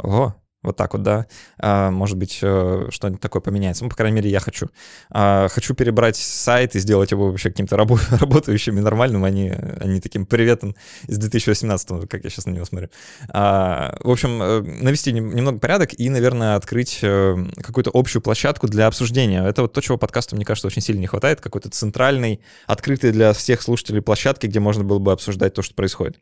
Ого, 0.01 0.35
вот 0.65 0.77
так 0.77 0.93
вот, 0.93 1.03
да. 1.03 1.27
А, 1.57 1.91
может 1.91 2.17
быть, 2.17 2.39
э, 2.41 2.87
что-нибудь 2.89 3.21
такое 3.21 3.41
поменяется. 3.41 3.83
Ну, 3.83 3.89
по 3.89 3.95
крайней 3.95 4.15
мере, 4.15 4.29
я 4.29 4.39
хочу. 4.39 4.69
А, 5.09 5.47
хочу 5.49 5.73
перебрать 5.73 6.15
сайт 6.15 6.75
и 6.75 6.79
сделать 6.79 7.11
его 7.11 7.29
вообще 7.29 7.49
каким-то 7.49 7.75
рабо- 7.75 7.99
работающим 8.19 8.77
и 8.77 8.81
нормальным, 8.81 9.23
а 9.23 9.29
не, 9.29 9.51
а 9.51 9.85
не 9.85 9.99
таким 10.01 10.25
приветом 10.25 10.75
из 11.07 11.17
2018 11.17 12.09
как 12.09 12.23
я 12.23 12.29
сейчас 12.29 12.45
на 12.45 12.51
него 12.51 12.65
смотрю. 12.65 12.89
А, 13.29 13.97
в 14.01 14.09
общем, 14.09 14.41
э, 14.41 14.61
навести 14.61 15.11
немного 15.11 15.59
порядок 15.59 15.91
и, 15.97 16.09
наверное, 16.09 16.55
открыть 16.55 16.99
э, 17.01 17.35
какую-то 17.61 17.91
общую 17.93 18.21
площадку 18.21 18.67
для 18.67 18.87
обсуждения. 18.87 19.45
Это 19.45 19.63
вот 19.63 19.73
то, 19.73 19.81
чего 19.81 19.97
подкасту, 19.97 20.35
мне 20.35 20.45
кажется, 20.45 20.67
очень 20.67 20.81
сильно 20.81 20.99
не 20.99 21.07
хватает. 21.07 21.41
Какой-то 21.41 21.69
центральный, 21.69 22.41
открытый 22.67 23.11
для 23.11 23.33
всех 23.33 23.61
слушателей 23.61 24.01
площадки, 24.01 24.47
где 24.47 24.59
можно 24.59 24.83
было 24.83 24.99
бы 24.99 25.11
обсуждать 25.11 25.53
то, 25.53 25.61
что 25.61 25.75
происходит. 25.75 26.19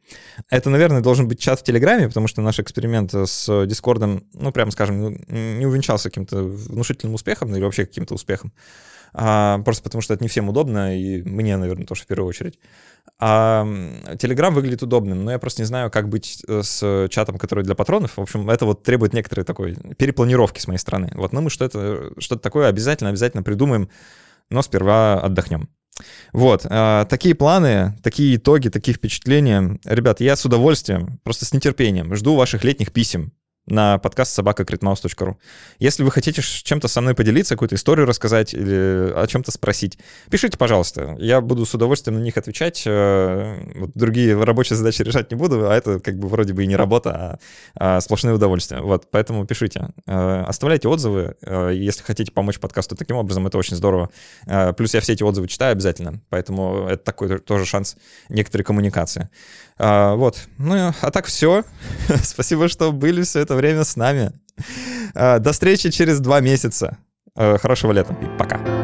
Это, 0.49 0.69
наверное, 0.69 1.01
должен 1.01 1.27
быть 1.27 1.39
чат 1.39 1.59
в 1.59 1.63
Телеграме, 1.63 2.07
потому 2.07 2.27
что 2.27 2.41
наш 2.41 2.59
эксперимент 2.59 3.13
с 3.13 3.65
Дискордом 3.65 4.25
ну, 4.33 4.51
прямо 4.51 4.71
скажем, 4.71 5.01
ну, 5.01 5.17
не 5.27 5.65
увенчался 5.65 6.09
каким-то 6.09 6.43
внушительным 6.43 7.15
успехом 7.15 7.49
ну, 7.49 7.57
или 7.57 7.63
вообще 7.63 7.85
каким-то 7.85 8.15
успехом. 8.15 8.51
А, 9.13 9.59
просто 9.59 9.83
потому 9.83 10.01
что 10.01 10.13
это 10.13 10.23
не 10.23 10.27
всем 10.27 10.49
удобно, 10.49 10.97
и 10.97 11.21
мне, 11.21 11.55
наверное, 11.57 11.85
тоже 11.85 12.03
в 12.03 12.07
первую 12.07 12.27
очередь. 12.27 12.59
А 13.19 13.63
Telegram 14.13 14.51
выглядит 14.51 14.81
удобным, 14.81 15.23
но 15.23 15.31
я 15.31 15.39
просто 15.39 15.61
не 15.61 15.67
знаю, 15.67 15.91
как 15.91 16.09
быть 16.09 16.43
э, 16.47 16.61
с 16.63 17.07
чатом, 17.09 17.37
который 17.37 17.63
для 17.63 17.75
патронов. 17.75 18.17
В 18.17 18.21
общем, 18.21 18.49
это 18.49 18.65
вот 18.65 18.83
требует 18.83 19.13
некоторой 19.13 19.45
такой 19.45 19.75
перепланировки 19.97 20.59
с 20.59 20.67
моей 20.67 20.79
стороны. 20.79 21.11
Вот, 21.13 21.31
но 21.31 21.41
мы 21.41 21.49
что-то 21.49 22.11
что 22.17 22.37
такое 22.37 22.67
обязательно, 22.67 23.11
обязательно 23.11 23.43
придумаем, 23.43 23.89
но 24.49 24.61
сперва 24.63 25.19
отдохнем. 25.19 25.69
Вот, 26.31 26.65
э, 26.67 27.05
такие 27.07 27.35
планы, 27.35 27.95
такие 28.01 28.37
итоги, 28.37 28.69
такие 28.69 28.95
впечатления. 28.95 29.79
Ребят, 29.85 30.21
я 30.21 30.35
с 30.35 30.43
удовольствием, 30.43 31.19
просто 31.23 31.45
с 31.45 31.53
нетерпением 31.53 32.15
жду 32.15 32.35
ваших 32.35 32.63
летних 32.63 32.91
писем 32.91 33.31
на 33.65 33.97
подкаст 33.97 34.33
собакакритмаус.ру. 34.33 35.37
Если 35.79 36.03
вы 36.03 36.11
хотите 36.11 36.41
чем-то 36.41 36.87
со 36.87 37.01
мной 37.01 37.15
поделиться, 37.15 37.55
какую-то 37.55 37.75
историю 37.75 38.05
рассказать 38.05 38.53
или 38.53 39.13
о 39.15 39.25
чем-то 39.25 39.51
спросить, 39.51 39.97
пишите, 40.29 40.57
пожалуйста. 40.57 41.15
Я 41.19 41.39
буду 41.39 41.65
с 41.65 41.73
удовольствием 41.73 42.19
на 42.19 42.23
них 42.23 42.37
отвечать. 42.37 42.83
Э, 42.85 43.61
вот 43.75 43.91
другие 43.95 44.41
рабочие 44.41 44.75
задачи 44.75 45.01
решать 45.01 45.31
не 45.31 45.37
буду, 45.37 45.69
а 45.69 45.75
это 45.75 45.99
как 45.99 46.19
бы 46.19 46.27
вроде 46.27 46.53
бы 46.53 46.63
и 46.63 46.67
не 46.67 46.75
работа, 46.75 47.39
а, 47.75 47.97
а 47.97 48.01
сплошные 48.01 48.35
удовольствия. 48.35 48.81
Вот, 48.81 49.09
поэтому 49.11 49.45
пишите. 49.45 49.89
Э, 50.07 50.43
оставляйте 50.45 50.89
отзывы, 50.89 51.35
э, 51.41 51.71
если 51.73 52.03
хотите 52.03 52.31
помочь 52.31 52.59
подкасту 52.59 52.95
таким 52.95 53.15
образом, 53.15 53.47
это 53.47 53.57
очень 53.57 53.77
здорово. 53.77 54.09
Плюс 54.77 54.93
я 54.93 55.01
все 55.01 55.13
эти 55.13 55.23
отзывы 55.23 55.47
читаю 55.47 55.71
обязательно, 55.71 56.21
поэтому 56.29 56.87
это 56.87 57.03
такой 57.03 57.39
тоже 57.39 57.65
шанс 57.65 57.95
некоторой 58.29 58.63
коммуникации. 58.63 59.29
Вот. 59.77 60.37
Ну, 60.57 60.93
а 61.01 61.11
так 61.11 61.25
все. 61.25 61.63
Спасибо, 62.23 62.67
что 62.67 62.91
были 62.91 63.23
все 63.23 63.39
это 63.39 63.52
время 63.55 63.83
с 63.83 63.95
нами. 63.95 64.31
А, 65.15 65.39
до 65.39 65.51
встречи 65.51 65.89
через 65.91 66.19
два 66.19 66.39
месяца. 66.39 66.97
А, 67.35 67.57
хорошего 67.57 67.91
лета. 67.91 68.15
Пока. 68.37 68.82